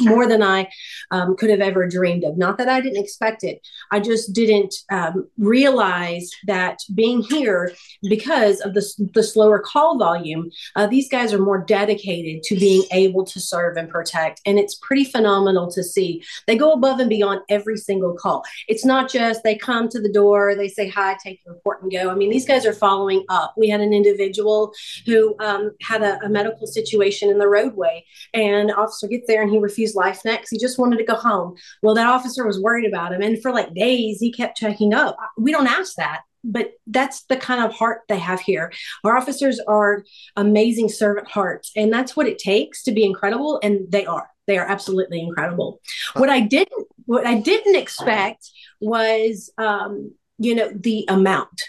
more 0.00 0.26
than 0.26 0.42
I 0.42 0.68
um, 1.10 1.36
could 1.36 1.50
have 1.50 1.60
ever 1.60 1.86
dreamed 1.86 2.24
of. 2.24 2.38
Not 2.38 2.58
that 2.58 2.68
I 2.68 2.80
didn't 2.80 3.02
expect 3.02 3.44
it, 3.44 3.66
I 3.90 4.00
just 4.00 4.32
didn't 4.32 4.74
um, 4.90 5.28
realize 5.38 6.30
that 6.46 6.78
being 6.94 7.22
here, 7.22 7.72
because 8.02 8.60
of 8.60 8.74
the, 8.74 9.10
the 9.14 9.22
slower 9.22 9.58
call 9.58 9.98
volume, 9.98 10.50
uh, 10.76 10.86
these 10.86 11.08
guys 11.08 11.32
are 11.32 11.38
more 11.38 11.58
dedicated 11.58 12.42
to 12.44 12.56
being 12.56 12.84
able 12.92 13.24
to 13.24 13.40
serve 13.40 13.76
and 13.76 13.88
protect. 13.88 14.40
And 14.46 14.58
it's 14.58 14.76
pretty 14.76 15.04
phenomenal 15.04 15.70
to 15.72 15.82
see. 15.82 16.22
They 16.46 16.56
go 16.56 16.72
above 16.72 17.00
and 17.00 17.10
beyond 17.10 17.40
every 17.48 17.76
single 17.76 18.14
call. 18.14 18.44
It's 18.68 18.84
not 18.84 19.10
just 19.10 19.42
they 19.42 19.56
come 19.56 19.88
to 19.88 20.00
the 20.00 20.12
door, 20.12 20.54
they 20.54 20.68
say 20.68 20.88
hi, 20.88 21.16
take 21.22 21.40
your 21.44 21.54
report, 21.54 21.82
and 21.82 21.90
go. 21.90 22.10
I 22.10 22.14
mean, 22.14 22.30
these 22.30 22.46
guys 22.46 22.64
are 22.64 22.72
following 22.72 23.24
up. 23.28 23.54
We 23.56 23.68
had 23.68 23.80
an 23.80 23.92
individual 23.92 24.72
who 25.06 25.34
um, 25.40 25.72
had 25.82 26.02
a, 26.02 26.24
a 26.24 26.28
medical 26.28 26.66
situation 26.66 27.28
in 27.28 27.38
the 27.38 27.48
roadway, 27.48 28.04
and 28.32 28.70
officer 28.70 29.08
gets 29.08 29.26
there 29.26 29.42
and 29.42 29.50
he 29.50 29.58
refuses 29.58 29.79
refuse 29.80 29.94
LifeNet. 29.94 30.44
He 30.50 30.58
just 30.58 30.78
wanted 30.78 30.98
to 30.98 31.04
go 31.04 31.14
home. 31.14 31.56
Well, 31.82 31.94
that 31.94 32.06
officer 32.06 32.46
was 32.46 32.60
worried 32.60 32.86
about 32.86 33.12
him. 33.12 33.22
And 33.22 33.40
for 33.40 33.52
like 33.52 33.74
days, 33.74 34.20
he 34.20 34.32
kept 34.32 34.56
checking 34.56 34.94
up. 34.94 35.16
We 35.38 35.52
don't 35.52 35.66
ask 35.66 35.94
that 35.96 36.22
but 36.42 36.72
that's 36.86 37.24
the 37.24 37.36
kind 37.36 37.62
of 37.62 37.70
heart 37.70 38.00
they 38.08 38.18
have 38.18 38.40
here. 38.40 38.72
Our 39.04 39.14
officers 39.14 39.60
are 39.68 40.04
amazing 40.36 40.88
servant 40.88 41.28
hearts, 41.28 41.70
and 41.76 41.92
that's 41.92 42.16
what 42.16 42.26
it 42.26 42.38
takes 42.38 42.82
to 42.84 42.92
be 42.92 43.04
incredible. 43.04 43.60
And 43.62 43.92
they 43.92 44.06
are. 44.06 44.26
They 44.46 44.56
are 44.56 44.64
absolutely 44.64 45.20
incredible. 45.20 45.82
What 46.14 46.30
I 46.30 46.40
didn't, 46.40 46.86
what 47.04 47.26
I 47.26 47.38
didn't 47.38 47.76
expect 47.76 48.48
was, 48.80 49.50
um, 49.58 50.14
you 50.38 50.54
know, 50.54 50.72
the 50.74 51.04
amount. 51.08 51.60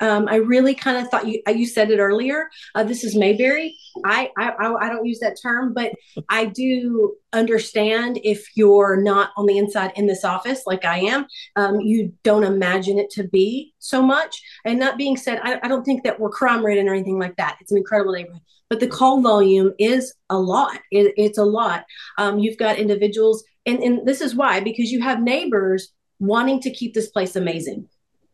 Um, 0.00 0.28
I 0.28 0.36
really 0.36 0.74
kind 0.74 0.96
of 0.96 1.08
thought 1.08 1.26
you 1.26 1.42
you 1.48 1.66
said 1.66 1.90
it 1.90 1.98
earlier. 1.98 2.48
Uh, 2.74 2.84
this 2.84 3.04
is 3.04 3.14
Mayberry. 3.14 3.76
I, 4.04 4.30
I 4.38 4.52
I 4.58 4.88
don't 4.88 5.04
use 5.04 5.20
that 5.20 5.36
term, 5.40 5.74
but 5.74 5.92
I 6.28 6.46
do 6.46 7.14
understand 7.32 8.18
if 8.24 8.48
you're 8.56 8.96
not 8.96 9.30
on 9.36 9.46
the 9.46 9.58
inside 9.58 9.92
in 9.96 10.06
this 10.06 10.24
office 10.24 10.62
like 10.66 10.84
I 10.84 10.98
am. 11.00 11.26
Um, 11.56 11.80
you 11.80 12.12
don't 12.22 12.44
imagine 12.44 12.98
it 12.98 13.10
to 13.10 13.28
be 13.28 13.74
so 13.78 14.02
much. 14.02 14.40
And 14.64 14.80
that 14.82 14.98
being 14.98 15.16
said, 15.16 15.40
I, 15.42 15.60
I 15.62 15.68
don't 15.68 15.84
think 15.84 16.04
that 16.04 16.18
we're 16.18 16.30
crime 16.30 16.64
ridden 16.64 16.88
or 16.88 16.94
anything 16.94 17.18
like 17.18 17.36
that. 17.36 17.58
It's 17.60 17.72
an 17.72 17.78
incredible 17.78 18.12
neighborhood, 18.12 18.42
but 18.68 18.80
the 18.80 18.88
call 18.88 19.20
volume 19.20 19.72
is 19.78 20.14
a 20.28 20.38
lot. 20.38 20.78
It, 20.90 21.14
it's 21.16 21.38
a 21.38 21.44
lot. 21.44 21.84
Um, 22.18 22.38
you've 22.38 22.58
got 22.58 22.78
individuals, 22.78 23.44
and 23.66 23.80
and 23.80 24.06
this 24.06 24.20
is 24.20 24.34
why 24.34 24.60
because 24.60 24.90
you 24.90 25.02
have 25.02 25.20
neighbors 25.20 25.92
wanting 26.18 26.60
to 26.60 26.70
keep 26.70 26.94
this 26.94 27.10
place 27.10 27.34
amazing 27.36 27.88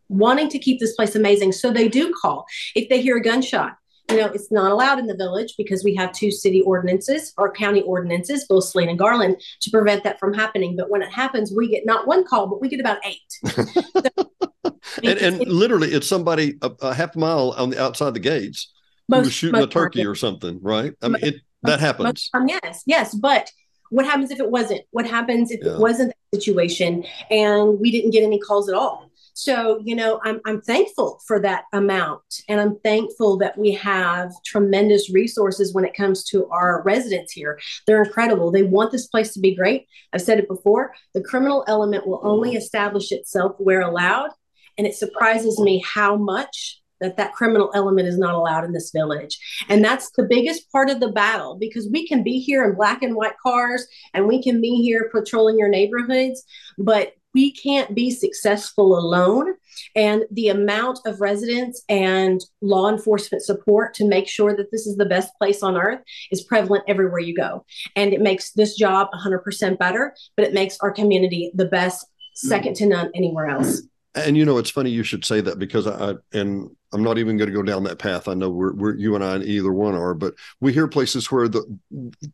wanting 0.09 0.49
to 0.51 0.59
keep 0.59 0.81
this 0.81 0.95
place 0.95 1.14
amazing. 1.14 1.53
So 1.53 1.71
they 1.71 1.88
do 1.88 2.14
call. 2.21 2.47
If 2.75 2.88
they 2.88 3.01
hear 3.01 3.16
a 3.16 3.23
gunshot, 3.23 3.77
you 4.11 4.19
know, 4.19 4.27
it's 4.27 4.53
not 4.53 4.71
allowed 4.71 4.99
in 4.99 5.07
the 5.07 5.16
village 5.16 5.55
because 5.59 5.83
we 5.83 5.95
have 5.97 6.12
two 6.12 6.31
city 6.31 6.61
ordinances 6.61 7.33
or 7.37 7.53
county 7.53 7.83
ordinances, 7.83 8.47
both 8.49 8.64
Saline 8.64 8.88
and 8.88 8.99
Garland, 8.99 9.37
to 9.62 9.71
prevent 9.71 10.05
that 10.05 10.21
from 10.21 10.33
happening. 10.33 10.77
But 10.77 10.90
when 10.90 11.03
it 11.03 11.11
happens, 11.11 11.53
we 11.55 11.69
get 11.69 11.85
not 11.85 12.07
one 12.07 12.25
call, 12.25 12.47
but 12.47 12.61
we 12.61 12.69
get 12.69 12.79
about 12.79 12.99
eight. 13.05 13.19
so, 13.47 15.01
and, 15.03 15.19
and 15.19 15.38
literally, 15.49 15.88
it's 15.88 16.07
somebody 16.07 16.57
a, 16.62 16.71
a, 16.83 16.95
half 16.95 17.16
mile 17.16 17.55
on 17.57 17.71
the 17.71 17.83
outside 17.83 18.14
the 18.14 18.21
gates 18.21 18.73
most, 19.09 19.19
who 19.19 19.25
was 19.25 19.33
shooting 19.33 19.62
a 19.62 19.66
turkey 19.66 20.05
market. 20.05 20.11
or 20.11 20.14
something, 20.14 20.61
right? 20.62 20.92
I 21.03 21.09
mean, 21.09 21.25
it, 21.25 21.35
that 21.62 21.81
happens. 21.81 22.31
Um, 22.33 22.49
yes, 22.49 22.83
yes, 22.87 23.12
but 23.12 23.51
what 23.90 24.05
happens 24.05 24.31
if 24.31 24.38
it 24.38 24.51
wasn't? 24.51 24.83
What 24.90 25.07
happens 25.07 25.51
if 25.51 25.61
yeah. 25.62 25.73
it 25.73 25.79
wasn't 25.79 26.11
that 26.11 26.40
situation 26.40 27.05
and 27.31 27.81
we 27.81 27.90
didn't 27.90 28.11
get 28.11 28.23
any 28.23 28.38
calls 28.38 28.69
at 28.69 28.75
all? 28.75 29.11
So, 29.37 29.83
you 29.85 29.94
know, 29.94 30.18
I'm, 30.25 30.40
I'm 30.46 30.62
thankful 30.62 31.20
for 31.27 31.38
that 31.40 31.64
amount. 31.75 32.22
And 32.49 32.59
I'm 32.59 32.79
thankful 32.79 33.37
that 33.37 33.59
we 33.59 33.72
have 33.72 34.33
tremendous 34.46 35.12
resources 35.12 35.75
when 35.75 35.85
it 35.85 35.94
comes 35.94 36.25
to 36.31 36.49
our 36.49 36.83
residents 36.85 37.33
here. 37.33 37.61
They're 37.87 38.03
incredible. 38.03 38.51
They 38.51 38.62
want 38.62 38.92
this 38.92 39.09
place 39.09 39.35
to 39.35 39.40
be 39.40 39.55
great. 39.55 39.88
I've 40.14 40.22
said 40.22 40.38
it 40.38 40.49
before 40.49 40.94
the 41.12 41.22
criminal 41.22 41.66
element 41.68 42.07
will 42.07 42.22
only 42.22 42.57
establish 42.57 43.12
itself 43.12 43.57
where 43.59 43.83
allowed. 43.83 44.31
And 44.79 44.87
it 44.87 44.94
surprises 44.94 45.61
me 45.61 45.85
how 45.87 46.16
much 46.16 46.81
that 47.03 47.18
that 47.18 47.35
criminal 47.35 47.70
element 47.75 48.09
is 48.09 48.16
not 48.16 48.35
allowed 48.35 48.64
in 48.64 48.72
this 48.72 48.90
village 48.90 49.38
and 49.68 49.85
that's 49.85 50.11
the 50.12 50.22
biggest 50.22 50.72
part 50.72 50.88
of 50.88 50.99
the 50.99 51.12
battle 51.12 51.55
because 51.61 51.87
we 51.92 52.09
can 52.09 52.22
be 52.22 52.38
here 52.38 52.64
in 52.64 52.75
black 52.75 53.03
and 53.03 53.14
white 53.14 53.37
cars 53.42 53.87
and 54.14 54.27
we 54.27 54.42
can 54.42 54.62
be 54.62 54.77
here 54.83 55.11
patrolling 55.12 55.59
your 55.59 55.68
neighborhoods 55.68 56.42
but 56.79 57.12
we 57.37 57.53
can't 57.53 57.94
be 57.94 58.11
successful 58.11 58.99
alone. 58.99 59.53
And 59.94 60.25
the 60.31 60.49
amount 60.49 61.01
of 61.05 61.20
residents 61.20 61.85
and 61.87 62.40
law 62.62 62.88
enforcement 62.88 63.44
support 63.44 63.92
to 63.96 64.09
make 64.09 64.27
sure 64.27 64.57
that 64.57 64.70
this 64.72 64.87
is 64.87 64.96
the 64.96 65.05
best 65.05 65.29
place 65.37 65.62
on 65.62 65.77
earth 65.77 66.01
is 66.33 66.42
prevalent 66.42 66.85
everywhere 66.88 67.20
you 67.20 67.35
go. 67.35 67.66
And 67.94 68.14
it 68.14 68.22
makes 68.22 68.53
this 68.53 68.75
job 68.75 69.09
100% 69.12 69.79
better, 69.79 70.16
but 70.35 70.46
it 70.46 70.55
makes 70.55 70.79
our 70.81 70.90
community 70.90 71.53
the 71.55 71.66
best, 71.66 72.07
second 72.35 72.77
to 72.77 72.87
none 72.87 73.11
anywhere 73.14 73.49
else. 73.49 73.83
And 74.14 74.35
you 74.35 74.46
know, 74.46 74.57
it's 74.57 74.70
funny 74.70 74.88
you 74.88 75.03
should 75.03 75.27
say 75.27 75.42
that 75.42 75.59
because 75.59 75.87
I 75.87 76.14
and 76.33 76.70
I'm 76.94 77.03
not 77.03 77.18
even 77.18 77.37
going 77.37 77.51
to 77.51 77.55
go 77.55 77.62
down 77.62 77.85
that 77.85 77.99
path. 77.99 78.29
I 78.29 78.35
know 78.35 78.49
we're, 78.49 78.72
we're 78.72 78.94
you 78.94 79.14
and 79.14 79.22
I 79.22 79.35
and 79.35 79.44
either 79.44 79.72
one 79.72 79.94
are, 79.94 80.14
but 80.14 80.35
we 80.61 80.72
hear 80.72 80.88
places 80.88 81.31
where 81.31 81.49
the 81.49 81.79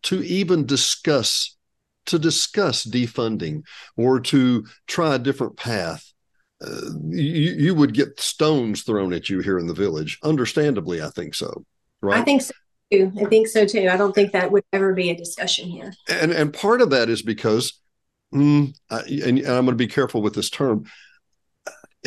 to 0.02 0.22
even 0.22 0.64
discuss 0.64 1.56
to 2.06 2.18
discuss 2.18 2.84
defunding 2.84 3.62
or 3.96 4.20
to 4.20 4.66
try 4.86 5.14
a 5.14 5.18
different 5.18 5.56
path. 5.56 6.12
Uh, 6.64 6.90
you, 7.08 7.52
you 7.52 7.74
would 7.74 7.92
get 7.94 8.20
stones 8.20 8.82
thrown 8.82 9.12
at 9.12 9.28
you 9.28 9.40
here 9.40 9.58
in 9.58 9.66
the 9.66 9.74
village. 9.74 10.18
Understandably, 10.22 11.02
I 11.02 11.10
think 11.10 11.34
so. 11.34 11.64
Right. 12.00 12.20
I 12.20 12.22
think 12.22 12.42
so 12.42 12.52
too. 12.92 13.12
I 13.20 13.24
think 13.24 13.48
so 13.48 13.66
too. 13.66 13.88
I 13.88 13.96
don't 13.96 14.14
think 14.14 14.32
that 14.32 14.50
would 14.52 14.64
ever 14.72 14.92
be 14.92 15.10
a 15.10 15.16
discussion 15.16 15.68
here. 15.68 15.92
And 16.08 16.32
and 16.32 16.52
part 16.52 16.80
of 16.80 16.90
that 16.90 17.08
is 17.08 17.22
because, 17.22 17.80
mm, 18.32 18.76
I, 18.90 19.00
and, 19.00 19.38
and 19.38 19.46
I'm 19.48 19.64
going 19.64 19.68
to 19.68 19.74
be 19.74 19.88
careful 19.88 20.22
with 20.22 20.34
this 20.34 20.50
term. 20.50 20.84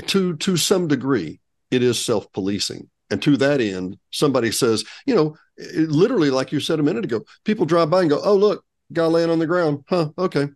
To 0.08 0.36
to 0.36 0.58
some 0.58 0.88
degree, 0.88 1.40
it 1.72 1.82
is 1.84 2.04
self 2.04 2.32
policing. 2.32 2.90
And 3.10 3.22
to 3.22 3.38
that 3.38 3.62
end, 3.62 3.98
somebody 4.12 4.52
says, 4.52 4.84
you 5.06 5.16
know, 5.16 5.38
literally, 5.76 6.32
like 6.32 6.52
you 6.52 6.60
said 6.60 6.80
a 6.80 6.84
minute 6.84 7.06
ago, 7.06 7.24
people 7.44 7.66
drive 7.66 7.90
by 7.90 8.02
and 8.02 8.10
go, 8.10 8.20
oh, 8.24 8.36
look, 8.36 8.66
guy 8.92 9.06
laying 9.06 9.30
on 9.30 9.40
the 9.40 9.48
ground. 9.48 9.84
Huh, 9.88 10.10
okay. 10.18 10.50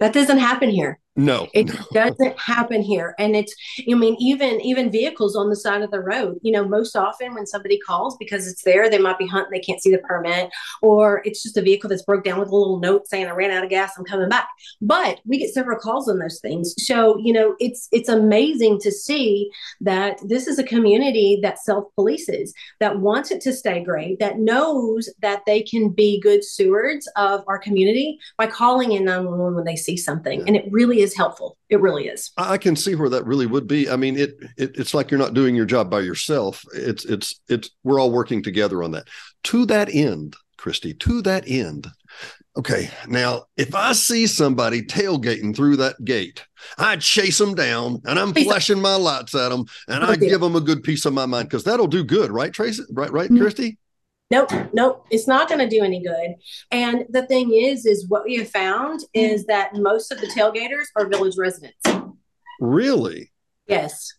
That 0.00 0.12
doesn't 0.12 0.38
happen 0.38 0.70
here. 0.70 0.98
No, 1.16 1.46
it 1.54 1.66
no. 1.66 1.74
doesn't 1.92 2.38
happen 2.40 2.82
here. 2.82 3.14
And 3.20 3.36
it's, 3.36 3.54
I 3.88 3.94
mean, 3.94 4.16
even 4.18 4.60
even 4.62 4.90
vehicles 4.90 5.36
on 5.36 5.48
the 5.48 5.54
side 5.54 5.82
of 5.82 5.92
the 5.92 6.00
road. 6.00 6.38
You 6.42 6.50
know, 6.50 6.66
most 6.66 6.96
often 6.96 7.34
when 7.34 7.46
somebody 7.46 7.78
calls 7.78 8.16
because 8.16 8.48
it's 8.48 8.64
there, 8.64 8.90
they 8.90 8.98
might 8.98 9.18
be 9.18 9.26
hunting, 9.26 9.52
they 9.52 9.64
can't 9.64 9.80
see 9.80 9.92
the 9.92 9.98
permit, 9.98 10.50
or 10.82 11.22
it's 11.24 11.42
just 11.42 11.56
a 11.56 11.62
vehicle 11.62 11.88
that's 11.88 12.02
broke 12.02 12.24
down 12.24 12.40
with 12.40 12.48
a 12.48 12.54
little 12.56 12.80
note 12.80 13.06
saying 13.06 13.26
I 13.26 13.30
ran 13.30 13.52
out 13.52 13.62
of 13.62 13.70
gas, 13.70 13.92
I'm 13.96 14.04
coming 14.04 14.28
back. 14.28 14.48
But 14.80 15.20
we 15.24 15.38
get 15.38 15.54
several 15.54 15.78
calls 15.78 16.08
on 16.08 16.18
those 16.18 16.40
things. 16.40 16.74
So 16.78 17.16
you 17.18 17.32
know, 17.32 17.54
it's 17.60 17.88
it's 17.92 18.08
amazing 18.08 18.80
to 18.80 18.90
see 18.90 19.50
that 19.82 20.18
this 20.24 20.48
is 20.48 20.58
a 20.58 20.64
community 20.64 21.38
that 21.42 21.60
self 21.60 21.84
polices, 21.96 22.50
that 22.80 22.98
wants 22.98 23.30
it 23.30 23.40
to 23.42 23.52
stay 23.52 23.84
great, 23.84 24.18
that 24.18 24.40
knows 24.40 25.08
that 25.20 25.42
they 25.46 25.62
can 25.62 25.90
be 25.90 26.20
good 26.20 26.42
stewards 26.42 27.08
of 27.14 27.44
our 27.46 27.58
community 27.58 28.18
by 28.36 28.48
calling 28.48 28.92
in 28.92 29.04
911 29.04 29.54
when 29.54 29.64
they 29.64 29.76
see 29.76 29.96
something, 29.96 30.40
yeah. 30.40 30.46
and 30.48 30.56
it 30.56 30.64
really 30.72 31.03
is 31.04 31.16
helpful. 31.16 31.56
It 31.68 31.80
really 31.80 32.08
is. 32.08 32.32
I 32.36 32.58
can 32.58 32.74
see 32.74 32.94
where 32.94 33.08
that 33.10 33.24
really 33.24 33.46
would 33.46 33.68
be. 33.68 33.88
I 33.88 33.96
mean, 33.96 34.16
it, 34.16 34.36
it 34.56 34.72
it's 34.76 34.94
like 34.94 35.10
you're 35.10 35.18
not 35.18 35.34
doing 35.34 35.54
your 35.54 35.66
job 35.66 35.90
by 35.90 36.00
yourself. 36.00 36.64
It's 36.74 37.04
it's 37.04 37.40
it's 37.48 37.70
we're 37.84 38.00
all 38.00 38.10
working 38.10 38.42
together 38.42 38.82
on 38.82 38.90
that. 38.92 39.08
To 39.44 39.66
that 39.66 39.94
end, 39.94 40.34
Christy, 40.56 40.94
to 40.94 41.22
that 41.22 41.44
end. 41.46 41.86
Okay, 42.56 42.88
now 43.08 43.44
if 43.56 43.74
I 43.74 43.92
see 43.92 44.26
somebody 44.26 44.82
tailgating 44.82 45.54
through 45.54 45.76
that 45.78 46.02
gate, 46.04 46.44
I 46.78 46.96
chase 46.96 47.38
them 47.38 47.54
down 47.54 48.00
and 48.04 48.18
I'm 48.18 48.32
flashing 48.32 48.80
my 48.80 48.94
lights 48.94 49.34
at 49.34 49.48
them 49.48 49.66
and 49.88 50.04
I 50.04 50.16
give 50.16 50.40
them 50.40 50.54
a 50.54 50.60
good 50.60 50.84
piece 50.84 51.04
of 51.04 51.12
my 51.12 51.26
mind 51.26 51.48
because 51.48 51.64
that'll 51.64 51.88
do 51.88 52.04
good, 52.04 52.30
right, 52.30 52.52
Tracy? 52.52 52.84
Right, 52.90 53.10
right, 53.10 53.28
mm-hmm. 53.28 53.40
Christy? 53.40 53.78
Nope, 54.34 54.50
nope, 54.72 55.06
it's 55.12 55.28
not 55.28 55.48
going 55.48 55.60
to 55.60 55.68
do 55.68 55.84
any 55.84 56.02
good. 56.02 56.34
And 56.72 57.06
the 57.08 57.24
thing 57.24 57.52
is, 57.54 57.86
is 57.86 58.08
what 58.08 58.24
we 58.24 58.34
have 58.38 58.50
found 58.50 58.98
is 59.14 59.46
that 59.46 59.76
most 59.76 60.10
of 60.10 60.20
the 60.20 60.26
tailgaters 60.26 60.86
are 60.96 61.06
village 61.06 61.36
residents. 61.38 61.86
Really? 62.58 63.30
Yes. 63.68 64.12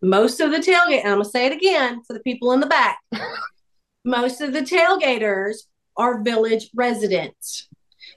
Most 0.00 0.38
of 0.38 0.52
the 0.52 0.58
tailgate, 0.58 1.00
I'm 1.00 1.14
going 1.14 1.24
to 1.24 1.28
say 1.28 1.46
it 1.46 1.52
again 1.52 2.00
for 2.06 2.12
the 2.12 2.20
people 2.20 2.52
in 2.52 2.60
the 2.60 2.68
back. 2.68 3.00
most 4.04 4.40
of 4.40 4.52
the 4.52 4.60
tailgaters 4.60 5.56
are 5.96 6.22
village 6.22 6.70
residents. 6.72 7.68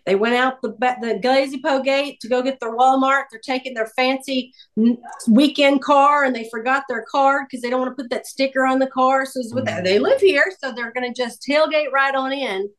They 0.06 0.16
went 0.16 0.36
out 0.36 0.62
the 0.62 0.70
the 0.70 1.20
Glazypeau 1.24 1.84
gate 1.84 2.20
to 2.22 2.28
go 2.28 2.42
get 2.42 2.60
their 2.60 2.76
Walmart. 2.76 3.26
They're 3.32 3.40
taking 3.40 3.74
their 3.74 3.88
fancy 3.96 4.54
weekend 5.28 5.82
car, 5.82 6.24
and 6.24 6.36
they 6.36 6.50
forgot 6.50 6.84
their 6.88 7.06
card 7.10 7.46
because 7.48 7.62
they 7.62 7.70
don't 7.70 7.82
want 7.82 7.96
to 7.96 8.02
put 8.02 8.10
that 8.12 8.28
sticker 8.28 8.66
on 8.66 8.80
the 8.80 8.88
car. 8.88 9.26
So 9.26 9.42
with 9.54 9.66
that, 9.66 9.84
they 9.84 10.00
live 10.00 10.22
here, 10.22 10.52
so 10.60 10.72
they're 10.72 10.92
going 10.92 11.14
to 11.14 11.22
just 11.22 11.46
tailgate 11.48 11.92
right 11.92 12.16
on 12.16 12.34
in, 12.34 12.70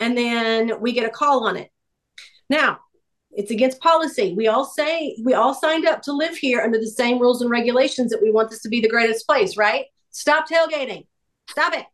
and 0.00 0.16
then 0.16 0.80
we 0.80 0.92
get 0.92 1.08
a 1.08 1.10
call 1.10 1.46
on 1.46 1.56
it. 1.56 1.70
Now, 2.48 2.80
it's 3.30 3.50
against 3.50 3.80
policy. 3.80 4.34
We 4.36 4.48
all 4.48 4.64
say 4.64 5.16
we 5.22 5.34
all 5.34 5.54
signed 5.54 5.86
up 5.86 6.02
to 6.02 6.12
live 6.12 6.36
here 6.36 6.60
under 6.60 6.78
the 6.78 6.88
same 6.88 7.20
rules 7.20 7.42
and 7.42 7.50
regulations 7.50 8.10
that 8.10 8.22
we 8.22 8.30
want 8.30 8.50
this 8.50 8.62
to 8.62 8.68
be 8.68 8.80
the 8.80 8.88
greatest 8.88 9.26
place, 9.26 9.56
right? 9.56 9.86
Stop 10.10 10.48
tailgating. 10.48 11.06
Stop 11.48 11.74
it. 11.74 11.86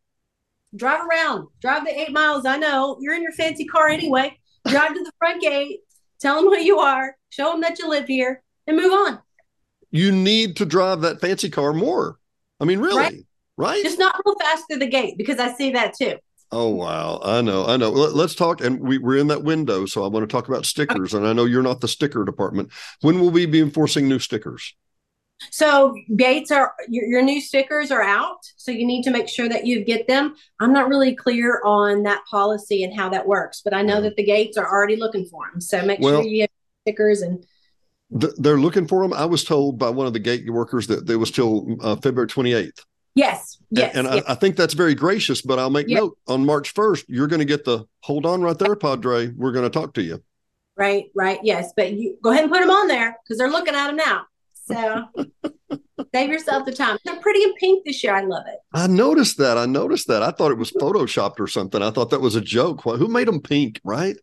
Drive 0.74 1.06
around. 1.06 1.48
Drive 1.60 1.84
the 1.84 1.98
eight 1.98 2.12
miles. 2.12 2.46
I 2.46 2.56
know 2.56 2.96
you're 3.00 3.14
in 3.14 3.22
your 3.22 3.32
fancy 3.32 3.66
car 3.66 3.88
anyway 3.88 4.36
drive 4.66 4.94
to 4.94 5.02
the 5.02 5.12
front 5.18 5.42
gate, 5.42 5.80
tell 6.20 6.36
them 6.36 6.46
who 6.46 6.58
you 6.58 6.78
are, 6.78 7.16
show 7.30 7.52
them 7.52 7.60
that 7.60 7.78
you 7.78 7.88
live 7.88 8.06
here, 8.06 8.42
and 8.66 8.76
move 8.76 8.92
on. 8.92 9.20
You 9.90 10.12
need 10.12 10.56
to 10.56 10.66
drive 10.66 11.00
that 11.02 11.20
fancy 11.20 11.50
car 11.50 11.72
more. 11.72 12.18
I 12.60 12.64
mean, 12.64 12.80
really, 12.80 12.96
right? 12.96 13.26
right? 13.56 13.82
Just 13.82 13.98
not 13.98 14.20
real 14.24 14.36
fast 14.38 14.64
through 14.68 14.80
the 14.80 14.86
gate 14.86 15.16
because 15.16 15.38
I 15.38 15.52
see 15.52 15.70
that 15.72 15.94
too. 15.94 16.16
Oh 16.52 16.68
wow, 16.68 17.20
I 17.24 17.42
know, 17.42 17.66
I 17.66 17.76
know. 17.76 17.90
Let's 17.90 18.34
talk, 18.34 18.60
and 18.60 18.78
we, 18.80 18.98
we're 18.98 19.16
in 19.16 19.26
that 19.28 19.42
window, 19.42 19.84
so 19.84 20.04
I 20.04 20.08
want 20.08 20.22
to 20.22 20.32
talk 20.32 20.48
about 20.48 20.64
stickers. 20.64 21.12
Okay. 21.12 21.20
And 21.20 21.26
I 21.28 21.32
know 21.32 21.44
you're 21.44 21.62
not 21.62 21.80
the 21.80 21.88
sticker 21.88 22.24
department. 22.24 22.70
When 23.00 23.20
will 23.20 23.30
we 23.30 23.46
be 23.46 23.60
enforcing 23.60 24.08
new 24.08 24.20
stickers? 24.20 24.74
So 25.50 25.94
gates 26.16 26.50
are 26.50 26.74
your, 26.88 27.06
your, 27.06 27.22
new 27.22 27.40
stickers 27.40 27.90
are 27.90 28.02
out. 28.02 28.38
So 28.56 28.70
you 28.70 28.86
need 28.86 29.02
to 29.02 29.10
make 29.10 29.28
sure 29.28 29.48
that 29.48 29.66
you 29.66 29.84
get 29.84 30.06
them. 30.08 30.34
I'm 30.60 30.72
not 30.72 30.88
really 30.88 31.14
clear 31.14 31.60
on 31.64 32.02
that 32.04 32.24
policy 32.30 32.84
and 32.84 32.94
how 32.94 33.08
that 33.10 33.26
works, 33.26 33.60
but 33.62 33.74
I 33.74 33.82
know 33.82 34.00
that 34.00 34.16
the 34.16 34.24
gates 34.24 34.56
are 34.56 34.66
already 34.66 34.96
looking 34.96 35.26
for 35.26 35.48
them. 35.50 35.60
So 35.60 35.84
make 35.84 36.00
well, 36.00 36.22
sure 36.22 36.30
you 36.30 36.42
have 36.42 36.50
stickers 36.82 37.22
and. 37.22 37.44
they're 38.10 38.58
looking 38.58 38.88
for 38.88 39.02
them. 39.02 39.12
I 39.12 39.26
was 39.26 39.44
told 39.44 39.78
by 39.78 39.90
one 39.90 40.06
of 40.06 40.12
the 40.12 40.18
gate 40.18 40.48
workers 40.50 40.86
that 40.86 41.08
it 41.08 41.16
was 41.16 41.30
till 41.30 41.76
uh, 41.82 41.96
February 41.96 42.28
28th. 42.28 42.84
Yes. 43.14 43.58
Yes. 43.70 43.96
And, 43.96 44.06
and 44.06 44.16
yes. 44.16 44.24
I, 44.28 44.32
I, 44.32 44.34
think 44.34 44.56
that's 44.56 44.74
very 44.74 44.94
gracious, 44.94 45.40
but 45.40 45.58
I'll 45.58 45.70
make 45.70 45.88
yes. 45.88 46.00
note 46.00 46.18
on 46.28 46.44
March 46.44 46.74
1st, 46.74 47.06
you're 47.08 47.26
going 47.26 47.40
to 47.40 47.46
get 47.46 47.64
the 47.64 47.86
hold 48.00 48.26
on 48.26 48.42
right 48.42 48.58
there, 48.58 48.76
Padre. 48.76 49.32
We're 49.34 49.52
going 49.52 49.64
to 49.64 49.70
talk 49.70 49.94
to 49.94 50.02
you. 50.02 50.22
Right. 50.76 51.06
Right. 51.14 51.40
Yes. 51.42 51.72
But 51.74 51.94
you 51.94 52.18
go 52.22 52.30
ahead 52.30 52.44
and 52.44 52.52
put 52.52 52.60
them 52.60 52.70
on 52.70 52.88
there 52.88 53.18
because 53.24 53.38
they're 53.38 53.50
looking 53.50 53.74
at 53.74 53.86
them 53.86 53.96
now. 53.96 54.26
So 54.66 55.04
save 56.14 56.30
yourself 56.30 56.64
the 56.66 56.72
time. 56.72 56.98
They're 57.04 57.20
pretty 57.20 57.42
in 57.42 57.54
pink 57.54 57.84
this 57.84 58.02
year. 58.02 58.14
I 58.14 58.22
love 58.22 58.44
it. 58.46 58.58
I 58.72 58.86
noticed 58.86 59.38
that. 59.38 59.56
I 59.56 59.66
noticed 59.66 60.08
that. 60.08 60.22
I 60.22 60.30
thought 60.30 60.50
it 60.50 60.58
was 60.58 60.72
photoshopped 60.72 61.38
or 61.38 61.46
something. 61.46 61.82
I 61.82 61.90
thought 61.90 62.10
that 62.10 62.20
was 62.20 62.34
a 62.34 62.40
joke. 62.40 62.82
Who 62.82 63.08
made 63.08 63.28
them 63.28 63.40
pink, 63.40 63.80
right? 63.84 64.16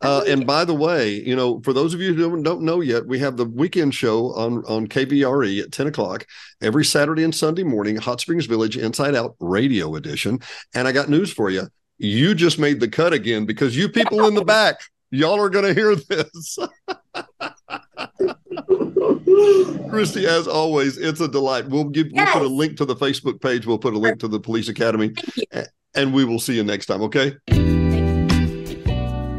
Uh, 0.00 0.24
and 0.26 0.46
by 0.46 0.64
the 0.64 0.74
way, 0.74 1.22
you 1.22 1.36
know, 1.36 1.60
for 1.60 1.72
those 1.72 1.94
of 1.94 2.00
you 2.00 2.14
who 2.14 2.42
don't 2.42 2.62
know 2.62 2.80
yet, 2.80 3.06
we 3.06 3.18
have 3.20 3.36
the 3.36 3.44
weekend 3.44 3.94
show 3.94 4.32
on 4.34 4.64
on 4.64 4.86
KVRE 4.86 5.62
at 5.62 5.72
ten 5.72 5.86
o'clock 5.86 6.26
every 6.60 6.84
Saturday 6.84 7.24
and 7.24 7.34
Sunday 7.34 7.64
morning. 7.64 7.96
Hot 7.96 8.20
Springs 8.20 8.46
Village 8.46 8.76
Inside 8.76 9.14
Out 9.14 9.36
Radio 9.40 9.94
Edition. 9.94 10.40
And 10.74 10.88
I 10.88 10.92
got 10.92 11.08
news 11.08 11.32
for 11.32 11.50
you. 11.50 11.68
You 11.98 12.34
just 12.34 12.58
made 12.58 12.80
the 12.80 12.88
cut 12.88 13.12
again 13.12 13.46
because 13.46 13.76
you 13.76 13.88
people 13.88 14.26
in 14.26 14.34
the 14.34 14.44
back, 14.56 14.80
y'all 15.10 15.40
are 15.40 15.50
going 15.50 15.64
to 15.64 15.74
hear 15.74 15.94
this. 15.94 16.58
Christy, 19.90 20.26
as 20.26 20.48
always, 20.48 20.98
it's 20.98 21.20
a 21.20 21.28
delight. 21.28 21.68
We'll 21.68 21.84
give 21.84 22.08
yes. 22.10 22.34
we'll 22.34 22.42
put 22.42 22.50
a 22.50 22.54
link 22.54 22.76
to 22.78 22.84
the 22.84 22.96
Facebook 22.96 23.40
page. 23.40 23.66
We'll 23.66 23.78
put 23.78 23.94
a 23.94 23.98
link 23.98 24.18
to 24.20 24.28
the 24.28 24.40
police 24.40 24.68
academy, 24.68 25.14
and 25.94 26.12
we 26.12 26.24
will 26.24 26.40
see 26.40 26.54
you 26.54 26.64
next 26.64 26.86
time. 26.86 27.02
Okay. 27.02 27.36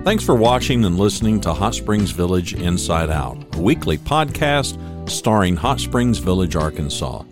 Thanks 0.05 0.23
for 0.23 0.36
watching 0.36 0.86
and 0.86 0.99
listening 0.99 1.41
to 1.41 1.51
Hot 1.51 1.73
Springs 1.73 2.12
Village 2.12 2.53
Inside 2.53 3.10
Out, 3.10 3.55
a 3.55 3.60
weekly 3.60 3.97
podcast 3.97 4.77
starring 5.10 5.55
Hot 5.55 5.79
Springs 5.79 6.19
Village, 6.19 6.55
Arkansas. 6.55 7.23